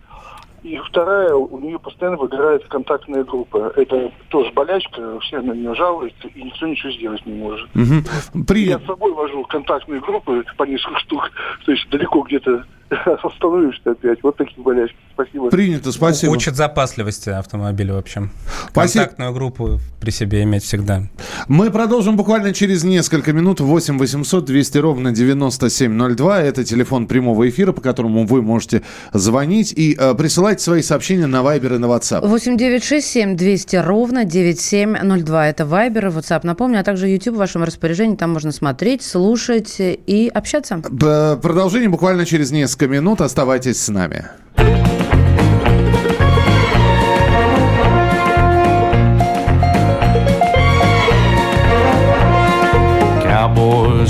И 0.64 0.78
вторая, 0.78 1.34
у 1.36 1.60
нее 1.60 1.78
постоянно 1.78 2.18
выгорает 2.18 2.66
контактная 2.68 3.26
группа. 3.26 3.74
Это 3.76 4.12
тоже 4.30 4.50
болячка, 4.54 5.20
все 5.20 5.42
на 5.42 5.52
нее 5.52 5.76
жалуются, 5.76 6.28
и 6.30 6.44
никто 6.44 6.66
ничего 6.68 6.92
сделать 6.94 7.26
не 7.26 7.34
может. 7.34 7.70
Угу. 7.76 8.46
При... 8.46 8.66
Я 8.66 8.80
с 8.80 8.86
собой 8.86 9.14
вожу 9.14 9.44
контактные 9.44 10.00
группы 10.00 10.46
по 10.56 10.64
несколько 10.64 11.00
штук, 11.00 11.32
то 11.66 11.72
есть 11.72 11.90
далеко 11.90 12.22
где-то 12.22 12.66
остановишься 13.24 13.92
опять. 13.92 14.24
Вот 14.24 14.38
такие 14.38 14.64
болячки. 14.64 14.98
Спасибо. 15.14 15.50
Принято, 15.50 15.92
спасибо. 15.92 16.32
Учат 16.32 16.56
запасливости 16.56 17.30
автомобиля, 17.30 17.96
в 17.96 17.98
общем. 17.98 18.32
Спасибо. 18.70 19.06
Контактную 19.06 19.34
группу 19.34 19.80
при 20.00 20.12
себе 20.12 20.44
иметь 20.44 20.64
всегда. 20.64 21.04
Мы 21.48 21.72
продолжим 21.72 22.18
буквально 22.18 22.54
через 22.54 22.84
несколько 22.84 23.34
минут. 23.34 23.60
8 23.60 23.98
800 23.98 24.46
200 24.46 24.78
ровно 24.78 25.12
9702. 25.12 26.42
Это 26.42 26.64
телефон 26.64 27.08
прямого 27.08 27.48
эфира, 27.50 27.72
по 27.72 27.82
которому 27.82 28.26
вы 28.26 28.42
можете 28.42 28.82
звонить 29.14 29.74
и 29.76 29.96
э, 29.98 30.14
присылать 30.16 30.62
свои 30.62 30.82
сообщения 30.82 31.28
на 31.28 31.38
Viber 31.38 31.76
и 31.76 31.78
на 31.78 31.86
WhatsApp. 31.86 32.28
8 32.28 32.58
9 32.58 32.84
6 32.84 33.08
7 33.08 33.36
200 33.36 33.76
ровно 33.78 34.26
9702. 34.26 35.48
Это 35.48 35.64
Viber 35.64 36.08
и 36.08 36.12
WhatsApp. 36.12 36.42
Напомню, 36.44 36.80
а 36.80 36.84
также 36.84 37.08
YouTube 37.08 37.36
в 37.36 37.40
вашем 37.40 37.64
распоряжении. 37.64 38.16
Там 38.16 38.34
можно 38.34 38.52
смотреть, 38.52 39.04
слушать 39.04 39.76
и 39.80 40.32
общаться. 40.34 40.78
Продолжение 40.78 41.90
буквально 41.90 42.26
через 42.26 42.52
несколько 42.52 42.84
несколько 42.84 42.88
минут. 42.88 43.22
Оставайтесь 43.22 43.82
с 43.82 43.90
нами. 43.90 44.26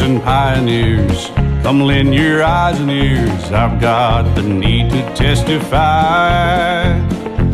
And 0.01 0.23
pioneers, 0.23 1.27
come 1.61 1.79
lend 1.81 2.15
your 2.15 2.43
eyes 2.43 2.79
and 2.79 2.89
ears. 2.89 3.51
I've 3.51 3.79
got 3.79 4.23
the 4.35 4.41
need 4.41 4.89
to 4.89 5.01
testify. 5.13 6.99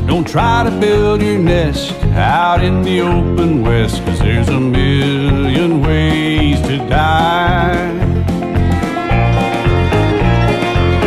Don't 0.06 0.26
try 0.26 0.64
to 0.64 0.72
build 0.80 1.22
your 1.22 1.38
nest 1.38 1.94
out 2.16 2.64
in 2.64 2.82
the 2.82 3.02
open 3.02 3.62
west, 3.62 4.04
cause 4.06 4.20
there's 4.20 4.48
a 4.48 4.60
million 4.60 5.82
ways 5.82 6.62
to 6.62 6.78
die. 6.88 7.94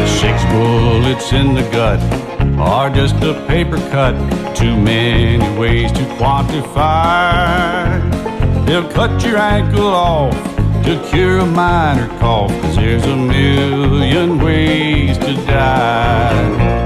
Six 0.07 0.45
bullets 0.53 1.33
in 1.33 1.55
the 1.55 1.63
gut 1.73 1.99
are 2.61 2.91
just 2.91 3.17
a 3.23 3.35
paper 3.47 3.79
cut. 3.91 4.15
Too 4.55 4.77
many 4.77 5.59
ways 5.59 5.91
to 5.93 6.05
quantify. 6.21 8.01
They'll 8.67 8.89
cut 8.91 9.25
your 9.25 9.39
ankle 9.39 9.87
off 9.87 10.52
to 10.85 11.01
cure 11.11 11.39
a 11.39 11.47
minor 11.47 12.09
cough, 12.19 12.51
cause 12.61 12.77
there's 12.77 13.05
a 13.05 13.17
million 13.17 14.39
ways 14.39 15.17
to 15.19 15.35
die. 15.47 16.81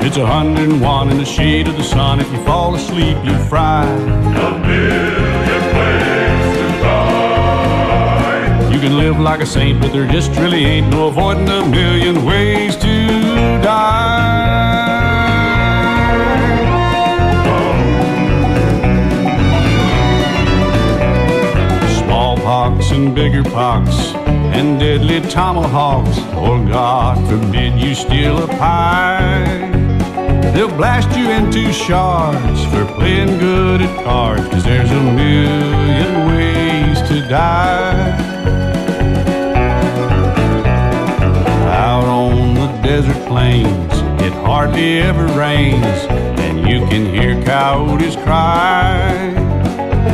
It's 0.00 0.16
a 0.16 0.24
hundred 0.26 0.70
and 0.70 0.80
one 0.80 1.10
in 1.10 1.18
the 1.18 1.26
shade 1.26 1.68
of 1.68 1.76
the 1.76 1.82
sun. 1.82 2.20
If 2.20 2.32
you 2.32 2.42
fall 2.44 2.74
asleep, 2.74 3.18
you'll 3.22 3.44
fry. 3.44 3.84
A 3.84 4.58
million 4.58 5.62
ways 5.76 6.56
to 6.56 6.64
die. 6.82 8.72
You 8.72 8.80
can 8.80 8.96
live 8.96 9.20
like 9.20 9.40
a 9.42 9.46
saint, 9.46 9.82
but 9.82 9.92
there 9.92 10.06
just 10.10 10.30
really 10.36 10.64
ain't 10.64 10.88
no 10.88 11.08
avoiding 11.08 11.48
a 11.48 11.66
million 11.68 12.24
ways 12.24 12.74
to 12.76 13.06
die. 13.62 14.47
And 22.90 23.14
bigger 23.14 23.44
pox 23.44 24.14
and 24.26 24.80
deadly 24.80 25.20
tomahawks. 25.20 26.18
Or 26.34 26.58
God 26.64 27.16
forbid 27.28 27.78
you 27.78 27.94
steal 27.94 28.42
a 28.42 28.48
pie. 28.48 29.70
They'll 30.54 30.74
blast 30.74 31.16
you 31.16 31.30
into 31.30 31.70
shards 31.72 32.64
for 32.66 32.84
playing 32.96 33.38
good 33.38 33.82
at 33.82 34.04
cards, 34.04 34.48
cause 34.48 34.64
there's 34.64 34.90
a 34.90 35.02
million 35.02 36.28
ways 36.28 37.00
to 37.08 37.20
die. 37.28 38.10
Out 41.68 42.04
on 42.04 42.54
the 42.54 42.68
desert 42.82 43.28
plains, 43.28 43.92
it 44.22 44.32
hardly 44.44 44.98
ever 44.98 45.26
rains, 45.38 46.06
and 46.40 46.66
you 46.68 46.86
can 46.86 47.06
hear 47.14 47.40
coyotes 47.44 48.16
cry. 48.16 49.37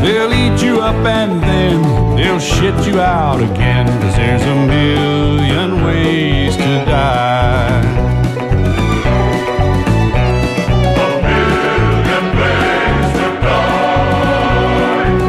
They'll 0.04 0.34
eat 0.34 0.62
you 0.62 0.82
up 0.82 0.96
and 1.06 1.42
then 1.42 1.82
they'll 2.14 2.38
shit 2.38 2.86
you 2.86 3.00
out 3.00 3.40
again, 3.40 3.86
cause 4.02 4.14
there's 4.14 4.42
a 4.42 4.54
million 4.66 5.82
ways 5.82 6.54
to 6.58 6.84
die. 6.84 7.80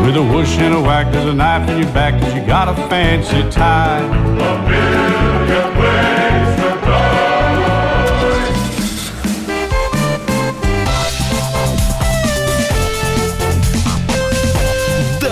With 0.05 0.17
a 0.17 0.23
whoosh 0.23 0.57
and 0.57 0.75
a 0.75 0.81
whack, 0.81 1.09
there's 1.13 1.25
a 1.25 1.33
knife 1.33 1.69
in 1.69 1.77
your 1.77 1.93
back, 1.93 2.19
cause 2.21 2.33
you 2.35 2.45
got 2.45 2.67
a 2.67 2.75
fancy 2.89 3.49
tie. 3.49 4.03
A 4.03 4.69
million 4.69 5.79
ways 5.79 6.55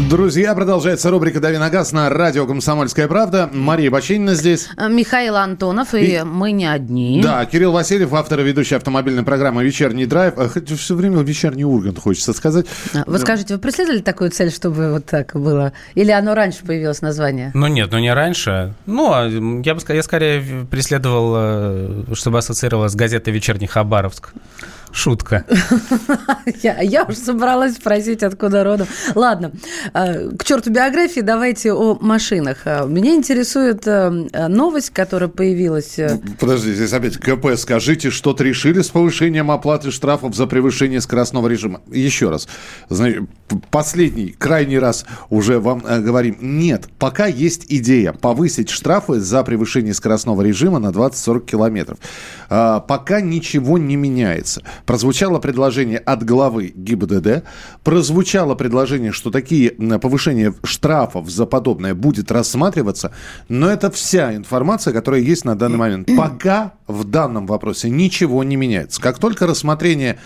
Друзья, 0.00 0.54
продолжается 0.54 1.10
рубрика 1.10 1.40
«Дави 1.40 1.58
на 1.58 1.70
газ» 1.70 1.90
на 1.92 2.08
радио 2.08 2.46
«Комсомольская 2.46 3.08
правда». 3.08 3.50
Мария 3.52 3.90
Бочинина 3.90 4.34
здесь. 4.34 4.68
Э, 4.76 4.88
Михаил 4.88 5.34
Антонов, 5.36 5.92
и, 5.92 6.18
и 6.18 6.22
мы 6.22 6.52
не 6.52 6.66
одни. 6.66 7.20
Да, 7.20 7.44
Кирилл 7.46 7.72
Васильев, 7.72 8.12
автор 8.14 8.40
и 8.40 8.44
ведущий 8.44 8.76
автомобильной 8.76 9.24
программы 9.24 9.64
«Вечерний 9.64 10.06
драйв». 10.06 10.34
А, 10.36 10.48
хоть 10.48 10.70
все 10.70 10.94
время 10.94 11.22
«Вечерний 11.22 11.64
Ургант» 11.64 11.98
хочется 11.98 12.32
сказать. 12.32 12.66
Вы 13.06 13.18
скажите, 13.18 13.54
вы 13.54 13.60
преследовали 13.60 14.00
такую 14.00 14.30
цель, 14.30 14.52
чтобы 14.52 14.92
вот 14.92 15.06
так 15.06 15.32
было? 15.34 15.72
Или 15.94 16.12
оно 16.12 16.34
раньше 16.34 16.64
появилось 16.64 17.02
название? 17.02 17.50
Ну 17.54 17.66
нет, 17.66 17.90
ну 17.90 17.98
не 17.98 18.12
раньше. 18.12 18.74
Ну, 18.86 19.12
а 19.12 19.26
я 19.26 19.74
бы 19.74 19.80
сказал, 19.80 19.96
я 19.96 20.02
скорее 20.02 20.66
преследовал, 20.70 21.34
э, 21.36 22.04
чтобы 22.14 22.38
ассоциировалось 22.38 22.92
с 22.92 22.96
газетой 22.96 23.32
«Вечерний 23.32 23.66
Хабаровск». 23.66 24.32
Шутка. 24.92 25.44
я, 26.62 26.80
я 26.80 27.04
уже 27.04 27.18
собралась 27.18 27.74
спросить, 27.74 28.22
откуда 28.22 28.64
родом. 28.64 28.86
Ладно, 29.14 29.52
э, 29.92 30.30
к 30.30 30.44
черту 30.44 30.70
биографии, 30.70 31.20
давайте 31.20 31.72
о 31.72 31.98
машинах. 32.00 32.58
Э, 32.64 32.86
меня 32.86 33.14
интересует 33.14 33.86
э, 33.86 34.10
новость, 34.48 34.90
которая 34.90 35.28
появилась. 35.28 35.98
Подожди, 36.40 36.72
здесь 36.72 36.92
опять 36.92 37.18
КП. 37.18 37.56
Скажите, 37.56 38.10
что-то 38.10 38.44
решили 38.44 38.80
с 38.80 38.88
повышением 38.88 39.50
оплаты 39.50 39.90
штрафов 39.90 40.34
за 40.34 40.46
превышение 40.46 41.00
скоростного 41.00 41.48
режима? 41.48 41.80
Еще 41.90 42.30
раз. 42.30 42.48
Значит, 42.88 43.24
последний, 43.70 44.30
крайний 44.30 44.78
раз 44.78 45.04
уже 45.28 45.58
вам 45.60 45.80
говорим. 45.80 46.38
Нет, 46.40 46.88
пока 46.98 47.26
есть 47.26 47.66
идея 47.68 48.12
повысить 48.12 48.70
штрафы 48.70 49.20
за 49.20 49.44
превышение 49.44 49.94
скоростного 49.94 50.42
режима 50.42 50.78
на 50.78 50.88
20-40 50.88 51.44
километров. 51.44 51.98
Пока 52.48 53.20
ничего 53.20 53.78
не 53.78 53.96
меняется. 53.96 54.62
Прозвучало 54.86 55.38
предложение 55.38 55.98
от 55.98 56.24
главы 56.24 56.72
ГИБДД, 56.74 57.44
прозвучало 57.84 58.54
предложение, 58.54 59.12
что 59.12 59.30
такие 59.30 59.70
повышения 59.70 60.54
штрафов 60.62 61.28
за 61.28 61.46
подобное 61.46 61.94
будет 61.94 62.30
рассматриваться, 62.30 63.12
но 63.48 63.68
это 63.68 63.90
вся 63.90 64.34
информация, 64.34 64.92
которая 64.92 65.20
есть 65.20 65.44
на 65.44 65.56
данный 65.56 65.78
момент. 65.78 66.08
Пока 66.16 66.74
в 66.86 67.04
данном 67.04 67.46
вопросе 67.46 67.90
ничего 67.90 68.42
не 68.44 68.56
меняется. 68.56 69.00
Как 69.00 69.18
только 69.18 69.46
рассмотрение 69.46 70.18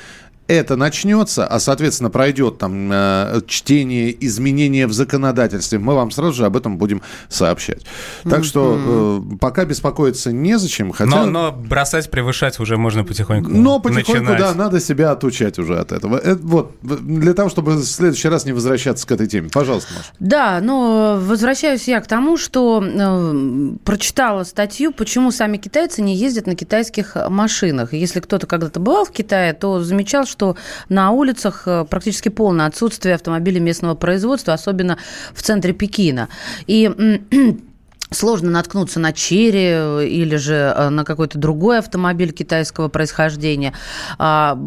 это 0.53 0.77
начнется, 0.77 1.47
а, 1.47 1.59
соответственно, 1.59 2.11
пройдет 2.11 2.59
там 2.59 2.91
э, 2.93 3.41
чтение, 3.47 4.15
изменения 4.27 4.87
в 4.87 4.93
законодательстве, 4.93 5.79
мы 5.79 5.95
вам 5.95 6.11
сразу 6.11 6.33
же 6.33 6.47
об 6.47 6.57
этом 6.57 6.79
будем 6.79 7.03
сообщать. 7.29 7.83
Так 8.25 8.41
mm-hmm. 8.41 8.43
что 8.45 9.23
э, 9.33 9.37
пока 9.39 9.65
беспокоиться 9.65 10.33
незачем. 10.33 10.93
Хотя... 10.93 11.11
Но, 11.11 11.27
но 11.27 11.53
бросать, 11.53 12.11
превышать 12.11 12.61
уже 12.61 12.77
можно 12.77 13.05
потихоньку 13.05 13.51
Но 13.51 13.79
потихоньку, 13.81 14.33
начинать. 14.33 14.39
да, 14.39 14.55
надо 14.55 14.81
себя 14.81 15.11
отучать 15.11 15.59
уже 15.59 15.79
от 15.79 15.93
этого. 15.93 16.19
Это, 16.19 16.41
вот, 16.43 16.77
для 16.83 17.35
того, 17.35 17.49
чтобы 17.49 17.73
в 17.73 17.85
следующий 17.85 18.29
раз 18.29 18.45
не 18.45 18.53
возвращаться 18.53 19.07
к 19.07 19.13
этой 19.13 19.27
теме. 19.27 19.49
Пожалуйста, 19.53 19.93
Маша. 19.97 20.13
Да, 20.19 20.61
но 20.63 21.19
возвращаюсь 21.21 21.89
я 21.89 22.01
к 22.01 22.07
тому, 22.07 22.37
что 22.37 22.83
э, 22.83 23.73
прочитала 23.85 24.45
статью, 24.45 24.93
почему 24.93 25.31
сами 25.31 25.57
китайцы 25.57 26.03
не 26.03 26.17
ездят 26.17 26.47
на 26.47 26.55
китайских 26.55 27.17
машинах. 27.29 27.93
Если 27.93 28.21
кто-то 28.21 28.47
когда-то 28.47 28.81
бывал 28.81 29.05
в 29.05 29.11
Китае, 29.11 29.53
то 29.53 29.81
замечал, 29.81 30.27
что 30.27 30.42
на 30.89 31.11
улицах 31.11 31.63
э, 31.67 31.85
практически 31.89 32.29
полное 32.29 32.67
отсутствие 32.67 33.15
автомобилей 33.15 33.61
местного 33.61 33.95
производства, 33.95 34.55
особенно 34.55 34.99
в 35.35 35.43
центре 35.43 35.73
Пекина. 35.73 36.29
И 36.67 36.91
сложно 38.15 38.51
наткнуться 38.51 39.01
на 39.01 39.13
черри 39.13 39.69
э, 39.73 40.07
или 40.07 40.37
же 40.37 40.55
э, 40.55 40.89
на 40.89 41.05
какой-то 41.05 41.39
другой 41.39 41.79
автомобиль 41.79 42.33
китайского 42.33 42.89
происхождения. 42.89 43.73
А, 44.19 44.59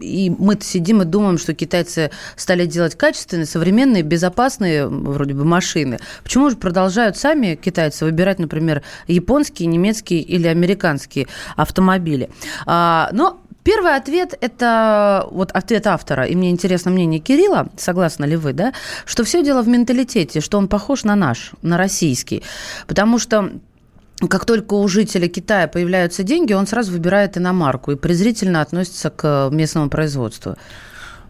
и 0.00 0.30
мы 0.38 0.58
сидим 0.60 1.02
и 1.02 1.04
думаем, 1.04 1.38
что 1.38 1.54
китайцы 1.54 2.10
стали 2.36 2.66
делать 2.66 2.96
качественные, 2.96 3.46
современные, 3.46 4.02
безопасные 4.02 4.86
вроде 4.86 5.34
бы 5.34 5.44
машины. 5.44 5.98
Почему 6.22 6.50
же 6.50 6.56
продолжают 6.56 7.16
сами 7.16 7.54
китайцы 7.54 8.04
выбирать, 8.04 8.38
например, 8.38 8.82
японские, 9.06 9.66
немецкие 9.68 10.20
или 10.20 10.46
американские 10.46 11.26
автомобили? 11.56 12.30
А, 12.66 13.08
но 13.12 13.40
Первый 13.62 13.94
ответ– 13.96 14.34
это 14.40 15.26
вот 15.30 15.52
ответ 15.52 15.86
автора, 15.86 16.24
и 16.24 16.34
мне 16.34 16.50
интересно 16.50 16.90
мнение 16.90 17.20
Кирилла, 17.20 17.68
согласны 17.76 18.24
ли 18.24 18.36
вы, 18.36 18.52
да, 18.52 18.72
что 19.04 19.22
все 19.24 19.42
дело 19.44 19.62
в 19.62 19.68
менталитете, 19.68 20.40
что 20.40 20.58
он 20.58 20.66
похож 20.68 21.04
на 21.04 21.14
наш, 21.14 21.52
на 21.62 21.76
российский. 21.76 22.42
Потому 22.86 23.18
что 23.18 23.50
как 24.28 24.44
только 24.44 24.74
у 24.74 24.86
жителя 24.88 25.28
Китая 25.28 25.68
появляются 25.68 26.22
деньги, 26.22 26.52
он 26.52 26.66
сразу 26.66 26.92
выбирает 26.92 27.38
иномарку 27.38 27.92
и 27.92 27.96
презрительно 27.96 28.60
относится 28.60 29.10
к 29.10 29.48
местному 29.52 29.88
производству. 29.88 30.56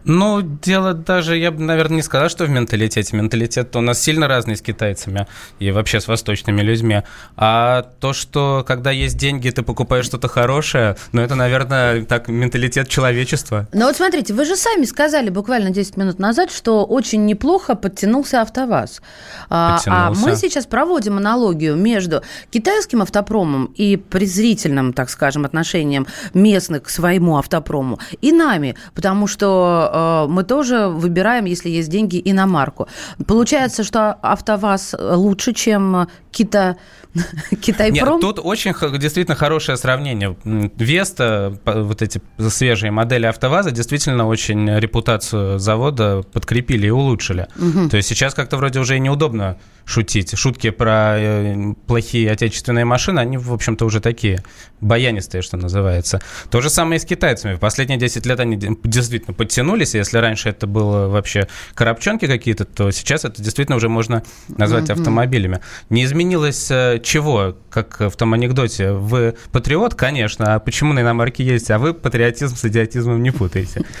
Ну, 0.03 0.41
дело 0.41 0.93
даже, 0.93 1.37
я 1.37 1.51
бы, 1.51 1.61
наверное, 1.61 1.97
не 1.97 2.01
сказал, 2.01 2.29
что 2.29 2.45
в 2.45 2.49
менталитете. 2.49 3.15
Менталитет 3.15 3.75
у 3.75 3.81
нас 3.81 4.01
сильно 4.01 4.27
разный 4.27 4.55
с 4.55 4.61
китайцами 4.61 5.27
и 5.59 5.71
вообще 5.71 5.99
с 5.99 6.07
восточными 6.07 6.61
людьми. 6.61 7.01
А 7.37 7.83
то, 7.99 8.13
что 8.13 8.63
когда 8.67 8.91
есть 8.91 9.17
деньги, 9.17 9.49
ты 9.49 9.61
покупаешь 9.61 10.05
что-то 10.05 10.27
хорошее, 10.27 10.95
ну, 11.11 11.21
это, 11.21 11.35
наверное, 11.35 12.03
так, 12.05 12.27
менталитет 12.27 12.87
человечества. 12.87 13.67
Ну, 13.73 13.85
вот 13.85 13.95
смотрите, 13.95 14.33
вы 14.33 14.45
же 14.45 14.55
сами 14.55 14.85
сказали 14.85 15.29
буквально 15.29 15.69
10 15.69 15.97
минут 15.97 16.19
назад, 16.19 16.51
что 16.51 16.85
очень 16.85 17.25
неплохо 17.25 17.75
подтянулся 17.75 18.41
АвтоВАЗ. 18.41 19.01
Подтянулся. 19.49 19.91
А, 19.91 20.07
а 20.07 20.13
мы 20.13 20.35
сейчас 20.35 20.65
проводим 20.65 21.17
аналогию 21.17 21.75
между 21.75 22.23
китайским 22.49 23.01
автопромом 23.01 23.65
и 23.75 23.97
презрительным, 23.97 24.93
так 24.93 25.09
скажем, 25.09 25.45
отношением 25.45 26.07
местных 26.33 26.83
к 26.83 26.89
своему 26.89 27.37
автопрому 27.37 27.99
и 28.21 28.31
нами, 28.31 28.75
потому 28.95 29.27
что 29.27 29.90
Э, 29.91 30.25
мы 30.27 30.43
тоже 30.43 30.87
выбираем, 30.87 31.45
если 31.45 31.69
есть 31.69 31.89
деньги, 31.89 32.21
иномарку. 32.23 32.87
Получается, 33.27 33.83
что 33.83 34.13
АвтоВАЗ 34.21 34.95
лучше, 34.99 35.53
чем 35.53 36.07
Кита... 36.31 36.77
Китайпром? 37.61 38.13
Нет, 38.13 38.21
тут 38.21 38.39
очень 38.41 38.73
действительно 38.97 39.35
хорошее 39.35 39.77
сравнение. 39.77 40.37
Веста, 40.43 41.57
вот 41.65 42.01
эти 42.01 42.21
свежие 42.49 42.91
модели 42.91 43.25
АвтоВАЗа, 43.25 43.71
действительно 43.71 44.27
очень 44.27 44.69
репутацию 44.77 45.59
завода 45.59 46.23
подкрепили 46.31 46.87
и 46.87 46.89
улучшили. 46.89 47.47
Угу. 47.57 47.89
То 47.89 47.97
есть 47.97 48.07
сейчас 48.07 48.33
как-то 48.33 48.57
вроде 48.57 48.79
уже 48.79 48.95
и 48.95 48.99
неудобно 48.99 49.57
шутить. 49.85 50.37
Шутки 50.37 50.69
про 50.69 51.17
э, 51.17 51.73
плохие 51.85 52.31
отечественные 52.31 52.85
машины, 52.85 53.19
они, 53.19 53.37
в 53.37 53.51
общем-то, 53.53 53.85
уже 53.85 53.99
такие 53.99 54.43
баянистые, 54.79 55.41
что 55.41 55.57
называется. 55.57 56.21
То 56.49 56.61
же 56.61 56.69
самое 56.69 56.97
и 56.97 57.01
с 57.01 57.05
китайцами. 57.05 57.55
В 57.55 57.59
последние 57.59 57.99
10 57.99 58.25
лет 58.25 58.39
они 58.39 58.57
действительно 58.83 59.33
подтянулись. 59.81 59.95
Если 59.95 60.17
раньше 60.17 60.49
это 60.49 60.67
было 60.67 61.07
вообще 61.07 61.47
коробчонки 61.73 62.27
какие-то, 62.27 62.65
то 62.65 62.91
сейчас 62.91 63.25
это 63.25 63.41
действительно 63.41 63.77
уже 63.77 63.89
можно 63.89 64.23
назвать 64.47 64.89
mm-hmm. 64.89 64.93
автомобилями. 64.93 65.59
Не 65.89 66.03
изменилось 66.03 66.69
э, 66.71 66.99
чего, 67.03 67.55
как 67.69 67.99
в 67.99 68.15
том 68.15 68.33
анекдоте. 68.33 68.91
Вы 68.91 69.35
патриот, 69.51 69.95
конечно, 69.95 70.55
а 70.55 70.59
почему 70.59 70.93
на 70.93 71.01
иномарке 71.01 71.43
есть, 71.43 71.71
а 71.71 71.77
вы 71.77 71.93
патриотизм 71.93 72.55
с 72.55 72.65
идиотизмом 72.65 73.21
не 73.21 73.31
путаете. 73.31 73.81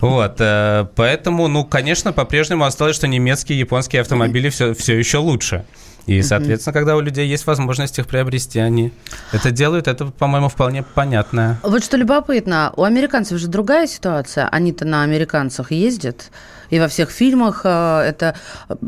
Вот. 0.00 0.36
Э, 0.38 0.86
поэтому, 0.96 1.48
ну, 1.48 1.64
конечно, 1.64 2.12
по-прежнему 2.12 2.64
осталось, 2.64 2.96
что 2.96 3.08
немецкие 3.08 3.56
и 3.56 3.60
японские 3.60 4.02
автомобили 4.02 4.48
все, 4.48 4.74
все 4.74 4.98
еще 4.98 5.18
лучше. 5.18 5.64
И, 6.08 6.22
соответственно, 6.22 6.72
когда 6.72 6.96
у 6.96 7.00
людей 7.00 7.28
есть 7.28 7.46
возможность 7.46 7.98
их 7.98 8.06
приобрести, 8.06 8.58
они 8.58 8.92
это 9.30 9.50
делают. 9.50 9.88
Это, 9.88 10.06
по-моему, 10.06 10.48
вполне 10.48 10.82
понятно. 10.82 11.58
Вот 11.62 11.84
что 11.84 11.98
любопытно, 11.98 12.72
у 12.76 12.84
американцев 12.84 13.38
же 13.38 13.46
другая 13.46 13.86
ситуация. 13.86 14.48
Они-то 14.48 14.86
на 14.86 15.02
американцах 15.02 15.70
ездят. 15.70 16.30
И 16.70 16.78
во 16.78 16.88
всех 16.88 17.10
фильмах 17.10 17.62
э, 17.64 18.00
это 18.00 18.34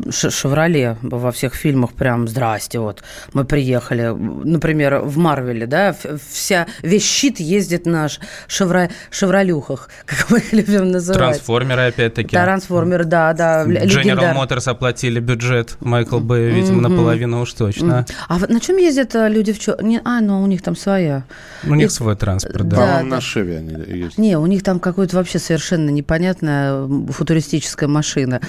«Шевроле», 0.09 0.97
во 1.01 1.31
всех 1.31 1.55
фильмах 1.55 1.93
прям 1.93 2.27
«Здрасте, 2.27 2.79
вот, 2.79 3.03
мы 3.33 3.45
приехали». 3.45 4.09
Например, 4.09 4.99
в 4.99 5.17
«Марвеле», 5.17 5.65
да, 5.67 5.95
вся, 6.29 6.67
весь 6.81 7.05
щит 7.05 7.39
ездит 7.39 7.85
на 7.85 8.07
шевро, 8.47 8.89
«Шевролюхах», 9.09 9.89
как 10.05 10.29
мы 10.29 10.37
их 10.39 10.53
любим 10.53 10.91
называть. 10.91 11.19
Трансформеры, 11.19 11.87
опять-таки. 11.87 12.29
Трансформеры, 12.29 13.05
да, 13.05 13.33
да. 13.33 13.65
General 13.65 14.35
Motors 14.35 14.69
оплатили 14.69 15.19
бюджет 15.19 15.77
Майкл 15.79 16.19
Бэй, 16.19 16.51
видимо, 16.51 16.79
mm-hmm. 16.79 16.89
наполовину 16.89 17.41
уж 17.41 17.53
точно. 17.53 18.05
Mm-hmm. 18.07 18.13
А 18.27 18.51
на 18.51 18.59
чем 18.59 18.77
ездят 18.77 19.15
э, 19.15 19.29
люди 19.29 19.53
в 19.53 19.59
чё? 19.59 19.75
А, 20.03 20.21
ну, 20.21 20.41
у 20.41 20.47
них 20.47 20.61
там 20.61 20.75
своя. 20.75 21.23
У 21.63 21.75
них 21.75 21.87
И... 21.87 21.89
свой 21.89 22.15
транспорт, 22.15 22.67
да. 22.67 22.77
Да, 22.77 23.03
на 23.03 23.21
Шеве 23.21 23.57
они 23.57 23.73
ездят. 23.73 24.17
Не, 24.17 24.37
у 24.37 24.45
них 24.45 24.63
там 24.63 24.79
какое-то 24.79 25.15
вообще 25.15 25.39
совершенно 25.39 25.89
непонятное 25.89 26.87
футуристическое 27.09 27.70
космическая 27.71 27.87
машина. 27.87 28.41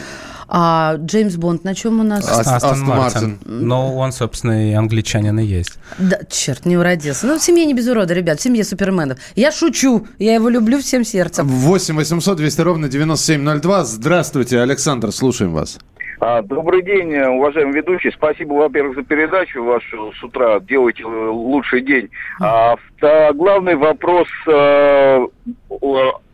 А 0.54 0.96
Джеймс 0.96 1.36
Бонд 1.36 1.64
на 1.64 1.74
чем 1.74 2.00
у 2.00 2.02
нас? 2.02 2.28
Астон, 2.28 2.54
Астон 2.54 2.80
Мартин. 2.80 3.38
Но 3.46 3.96
он, 3.96 4.12
собственно, 4.12 4.70
и 4.70 4.74
англичанин 4.74 5.38
и 5.38 5.44
есть. 5.44 5.78
Да, 5.98 6.18
черт, 6.28 6.66
не 6.66 6.76
уродился. 6.76 7.26
Ну, 7.26 7.38
в 7.38 7.42
семье 7.42 7.64
не 7.64 7.72
без 7.72 7.88
урода, 7.88 8.12
ребят, 8.12 8.38
в 8.38 8.42
семье 8.42 8.62
суперменов. 8.64 9.18
Я 9.34 9.50
шучу, 9.50 10.06
я 10.18 10.34
его 10.34 10.50
люблю 10.50 10.78
всем 10.78 11.04
сердцем. 11.04 11.46
8 11.46 11.96
800 11.96 12.36
200 12.36 12.60
ровно 12.60 12.88
9702. 12.88 13.84
Здравствуйте, 13.84 14.60
Александр, 14.60 15.10
слушаем 15.12 15.52
вас. 15.52 15.78
А, 16.20 16.42
добрый 16.42 16.82
день, 16.82 17.16
уважаемый 17.16 17.74
ведущий. 17.74 18.10
Спасибо, 18.12 18.52
во-первых, 18.52 18.96
за 18.96 19.02
передачу 19.02 19.64
вашу 19.64 20.12
с 20.12 20.22
утра. 20.22 20.60
Делайте 20.60 21.04
лучший 21.04 21.80
день. 21.80 22.10
А, 22.40 22.76
главный 23.32 23.74
вопрос 23.74 24.28
э, 24.46 25.26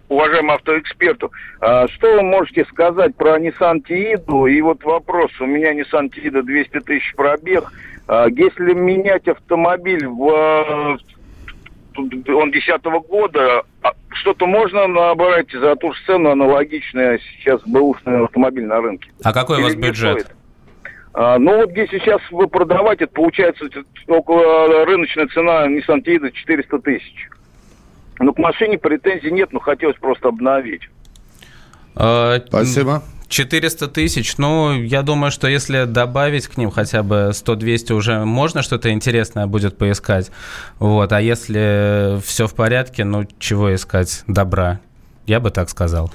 уважаемому 0.08 0.54
автоэксперту. 0.54 1.32
А, 1.60 1.88
что 1.88 2.14
вы 2.14 2.22
можете 2.22 2.64
сказать 2.66 3.14
про 3.16 3.38
Nissan 3.38 3.82
Tiido? 3.88 4.50
И 4.50 4.60
вот 4.60 4.82
вопрос, 4.84 5.30
у 5.40 5.46
меня 5.46 5.74
Nissan 5.74 6.10
Tiido 6.10 6.42
200 6.42 6.80
тысяч 6.80 7.14
пробег. 7.14 7.72
А, 8.06 8.26
если 8.28 8.72
менять 8.72 9.28
автомобиль 9.28 10.06
в 10.06 10.98
он 11.98 12.52
10 12.52 12.84
года, 13.08 13.62
а 13.82 13.92
что-то 14.10 14.46
можно 14.46 14.86
набрать 14.86 15.50
за 15.50 15.74
ту 15.74 15.92
же 15.92 16.00
цену 16.06 16.30
аналогичное 16.30 17.18
сейчас 17.18 17.60
бэушный 17.66 18.24
автомобиль 18.24 18.66
на 18.66 18.80
рынке? 18.80 19.10
А 19.24 19.32
какой 19.32 19.56
Или 19.56 19.62
у 19.62 19.66
вас 19.66 19.74
бюджет? 19.74 20.20
Стоит? 20.20 20.36
А, 21.14 21.38
ну 21.38 21.56
вот 21.56 21.76
если 21.76 21.98
сейчас 21.98 22.20
вы 22.30 22.46
продавать, 22.46 23.00
это 23.00 23.12
получается 23.12 23.68
около 24.06 24.84
рыночная 24.84 25.26
цена 25.26 25.66
Nissan 25.66 26.02
Tiida 26.04 26.30
400 26.30 26.78
тысяч. 26.78 27.28
Ну, 28.20 28.32
к 28.32 28.38
машине 28.38 28.78
претензий 28.78 29.30
нет, 29.30 29.52
но 29.52 29.60
хотелось 29.60 29.96
просто 29.96 30.28
обновить. 30.28 30.82
А, 31.94 32.40
Спасибо. 32.46 33.02
400 33.28 33.88
тысяч, 33.88 34.38
ну, 34.38 34.72
я 34.72 35.02
думаю, 35.02 35.30
что 35.30 35.48
если 35.48 35.84
добавить 35.84 36.48
к 36.48 36.56
ним 36.56 36.70
хотя 36.70 37.02
бы 37.02 37.32
100-200, 37.32 37.92
уже 37.92 38.24
можно 38.24 38.62
что-то 38.62 38.90
интересное 38.90 39.46
будет 39.46 39.76
поискать. 39.76 40.30
Вот, 40.78 41.12
а 41.12 41.20
если 41.20 42.20
все 42.24 42.46
в 42.46 42.54
порядке, 42.54 43.04
ну, 43.04 43.26
чего 43.38 43.74
искать? 43.74 44.22
Добра. 44.26 44.80
Я 45.26 45.40
бы 45.40 45.50
так 45.50 45.68
сказал. 45.68 46.10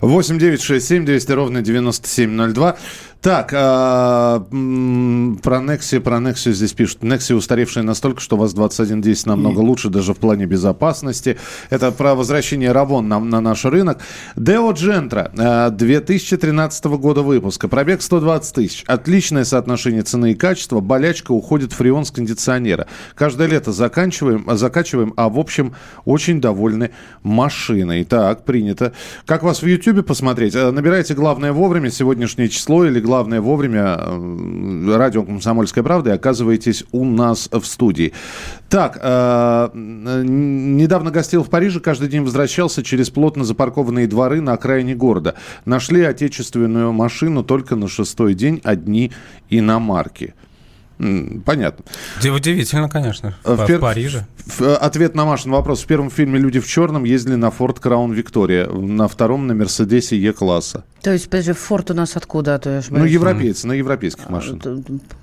8 0.00 0.38
9 0.38 0.62
6 0.62 0.86
7 0.86 1.04
200 1.04 1.32
ровно 1.32 1.62
9702. 1.62 2.76
Так, 3.22 3.52
а, 3.54 4.40
про 4.50 5.56
Nexia, 5.58 6.00
про 6.00 6.16
Nexia 6.16 6.50
здесь 6.50 6.72
пишут. 6.72 7.02
Nexia 7.02 7.36
устаревшая 7.36 7.84
настолько, 7.84 8.20
что 8.20 8.34
у 8.34 8.40
вас 8.40 8.52
2110 8.52 9.26
намного 9.26 9.62
mm. 9.62 9.64
лучше, 9.64 9.90
даже 9.90 10.12
в 10.12 10.16
плане 10.16 10.46
безопасности. 10.46 11.38
Это 11.70 11.92
про 11.92 12.16
возвращение 12.16 12.72
Равон 12.72 13.06
на, 13.06 13.20
на 13.20 13.40
наш 13.40 13.64
рынок. 13.64 14.00
Deo 14.34 14.72
Gentra 14.74 15.70
2013 15.70 16.84
года 16.86 17.22
выпуска. 17.22 17.68
Пробег 17.68 18.02
120 18.02 18.54
тысяч. 18.56 18.84
Отличное 18.88 19.44
соотношение 19.44 20.02
цены 20.02 20.32
и 20.32 20.34
качества. 20.34 20.80
Болячка 20.80 21.30
уходит 21.30 21.72
фреон 21.72 22.04
с 22.04 22.10
кондиционера. 22.10 22.88
Каждое 23.14 23.46
лето 23.46 23.70
заканчиваем, 23.70 24.44
закачиваем, 24.56 25.14
а 25.16 25.28
в 25.28 25.38
общем 25.38 25.76
очень 26.04 26.40
довольны 26.40 26.90
машиной. 27.22 28.02
Так, 28.02 28.44
принято. 28.44 28.94
Как 29.26 29.44
вас 29.44 29.62
в 29.62 29.66
YouTube 29.66 30.04
посмотреть? 30.04 30.56
Э, 30.56 30.72
набирайте 30.72 31.14
главное 31.14 31.52
вовремя, 31.52 31.88
сегодняшнее 31.88 32.48
число 32.48 32.84
или 32.84 32.98
главное 32.98 33.11
вовремя. 33.40 33.98
Э, 33.98 34.96
радио 34.96 35.22
«Комсомольская 35.24 35.84
правда» 35.84 36.10
и 36.10 36.14
оказываетесь 36.14 36.84
у 36.92 37.04
нас 37.04 37.48
в 37.52 37.64
студии. 37.64 38.12
Так, 38.68 38.98
э, 39.02 39.70
недавно 39.74 41.10
гостил 41.10 41.44
в 41.44 41.50
Париже, 41.50 41.80
каждый 41.80 42.08
день 42.08 42.22
возвращался 42.22 42.82
через 42.82 43.10
плотно 43.10 43.44
запаркованные 43.44 44.06
дворы 44.06 44.40
на 44.40 44.54
окраине 44.54 44.94
города. 44.94 45.34
Нашли 45.64 46.02
отечественную 46.02 46.92
машину 46.92 47.44
только 47.44 47.76
на 47.76 47.88
шестой 47.88 48.34
день, 48.34 48.60
одни 48.64 49.12
иномарки. 49.50 50.34
Понятно. 51.44 51.84
Удивительно, 52.18 52.88
конечно. 52.88 53.34
В, 53.42 53.56
в, 53.56 53.66
пер... 53.66 53.80
Париже. 53.80 54.24
В, 54.46 54.76
ответ 54.76 55.14
на 55.16 55.24
Машин 55.24 55.50
вопрос. 55.50 55.82
В 55.82 55.86
первом 55.86 56.10
фильме 56.10 56.38
«Люди 56.38 56.60
в 56.60 56.66
черном» 56.66 57.04
ездили 57.04 57.34
на 57.34 57.46
Ford 57.46 57.80
Crown 57.80 58.14
Victoria, 58.14 58.72
на 58.72 59.08
втором 59.08 59.48
на 59.48 59.54
Мерседесе 59.54 60.16
Е-класса. 60.16 60.84
То 61.02 61.12
есть, 61.12 61.28
подожди, 61.28 61.52
Форд 61.52 61.90
у 61.90 61.94
нас 61.94 62.16
откуда? 62.16 62.56
То 62.60 62.70
я 62.70 62.82
ну, 62.90 63.04
европейцы, 63.04 63.66
на 63.66 63.72
европейских 63.72 64.24
а, 64.28 64.32
машинах. 64.32 64.62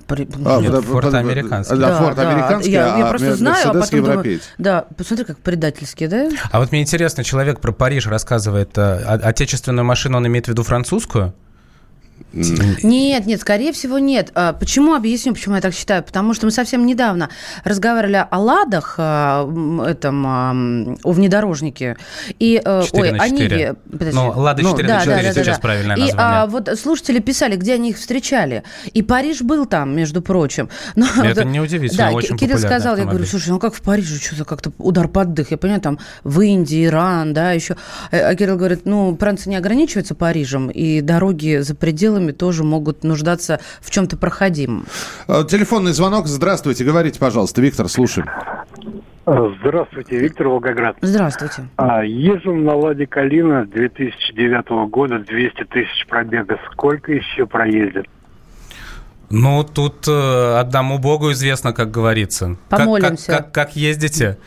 При... 0.07 0.27
А, 0.45 0.59
Нет, 0.59 0.83
Форд 0.83 1.13
американский. 1.13 1.77
Да, 1.77 1.97
Форд 1.97 2.15
да, 2.17 2.29
американский, 2.29 2.71
я, 2.71 2.97
я 2.97 3.07
а 3.07 3.09
просто 3.09 3.35
знаю, 3.35 3.69
а 3.69 3.73
потом 3.73 4.03
думаю, 4.03 4.39
да, 4.57 4.85
посмотри, 4.97 5.23
как 5.23 5.39
предательский, 5.39 6.07
да? 6.07 6.29
А 6.51 6.59
вот 6.59 6.71
мне 6.71 6.81
интересно, 6.81 7.23
человек 7.23 7.61
про 7.61 7.71
Париж 7.71 8.07
рассказывает, 8.07 8.77
а, 8.77 9.19
отечественную 9.23 9.85
машину 9.85 10.17
он 10.17 10.27
имеет 10.27 10.47
в 10.47 10.49
виду 10.49 10.63
французскую? 10.63 11.33
Нет, 12.31 13.25
нет, 13.25 13.41
скорее 13.41 13.71
всего, 13.73 13.97
нет. 13.97 14.31
А, 14.35 14.53
почему? 14.53 14.93
Объясню, 14.93 15.33
почему 15.33 15.55
я 15.55 15.61
так 15.61 15.73
считаю. 15.73 16.03
Потому 16.03 16.33
что 16.33 16.45
мы 16.45 16.51
совсем 16.51 16.85
недавно 16.85 17.29
разговаривали 17.63 18.25
о 18.29 18.39
ладах, 18.39 18.95
а, 18.97 19.49
этом, 19.87 20.25
а, 20.27 20.51
о 21.03 21.11
внедорожнике. 21.11 21.97
И, 22.37 22.61
э, 22.63 22.83
ой, 22.93 23.17
о 23.17 23.29
Ниве. 23.29 23.75
Ну, 23.89 24.33
Лада 24.35 24.63
4 24.63 24.87
ну, 24.87 24.93
на 24.93 24.99
4 24.99 25.15
да, 25.15 25.23
да, 25.23 25.33
сейчас 25.33 25.57
да, 25.57 25.61
правильное 25.61 25.95
И 25.95 26.11
а, 26.15 26.45
вот 26.45 26.69
слушатели 26.79 27.19
писали, 27.19 27.55
где 27.55 27.73
они 27.73 27.91
их 27.91 27.97
встречали. 27.97 28.63
И 28.93 29.01
Париж 29.01 29.41
был 29.41 29.65
там, 29.65 29.95
между 29.95 30.21
прочим. 30.21 30.69
Но, 30.95 31.07
Это 31.23 31.43
неудивительно, 31.43 32.09
да, 32.09 32.11
очень 32.11 32.37
Кирилл 32.37 32.57
сказал, 32.57 32.93
автомобиль. 32.93 33.03
я 33.03 33.09
говорю, 33.09 33.25
слушай, 33.25 33.49
ну 33.49 33.59
как 33.59 33.73
в 33.73 33.81
Париже, 33.81 34.19
что-то 34.19 34.45
как-то 34.45 34.71
удар 34.77 35.07
под 35.07 35.33
дых. 35.33 35.51
Я 35.51 35.57
понимаю, 35.57 35.81
там 35.81 35.99
в 36.23 36.41
Индии, 36.41 36.85
Иран, 36.85 37.33
да, 37.33 37.53
еще. 37.53 37.75
А 38.11 38.35
Кирилл 38.35 38.57
говорит, 38.57 38.81
ну, 38.85 39.17
Франция 39.19 39.51
не 39.51 39.57
ограничивается 39.57 40.13
Парижем, 40.13 40.69
и 40.69 41.01
дороги 41.01 41.59
за 41.61 41.73
пределами 41.73 42.08
пределами 42.09 42.31
тоже 42.31 42.63
могут 42.63 43.03
нуждаться 43.03 43.59
в 43.81 43.91
чем-то 43.91 44.17
проходимом. 44.17 44.85
Э, 45.27 45.43
телефонный 45.47 45.91
звонок. 45.93 46.27
Здравствуйте. 46.27 46.83
Говорите, 46.83 47.19
пожалуйста. 47.19 47.61
Виктор, 47.61 47.87
слушаем. 47.87 48.27
Э, 49.25 49.53
здравствуйте, 49.61 50.17
Виктор 50.17 50.47
Волгоград. 50.47 50.97
Здравствуйте. 51.01 51.69
А, 51.77 52.03
езжу 52.03 52.55
на 52.55 52.75
Ладе 52.75 53.05
Калина 53.05 53.65
2009 53.65 54.89
года, 54.89 55.19
200 55.19 55.65
тысяч 55.65 56.07
пробега. 56.07 56.59
Сколько 56.71 57.11
еще 57.11 57.45
проездит? 57.45 58.05
Ну, 59.29 59.63
тут 59.63 60.07
э, 60.07 60.57
одному 60.57 60.97
богу 60.97 61.31
известно, 61.33 61.71
как 61.73 61.91
говорится. 61.91 62.57
Помолимся. 62.69 63.27
Как, 63.27 63.37
как, 63.37 63.45
как, 63.45 63.67
как 63.67 63.75
ездите? 63.75 64.39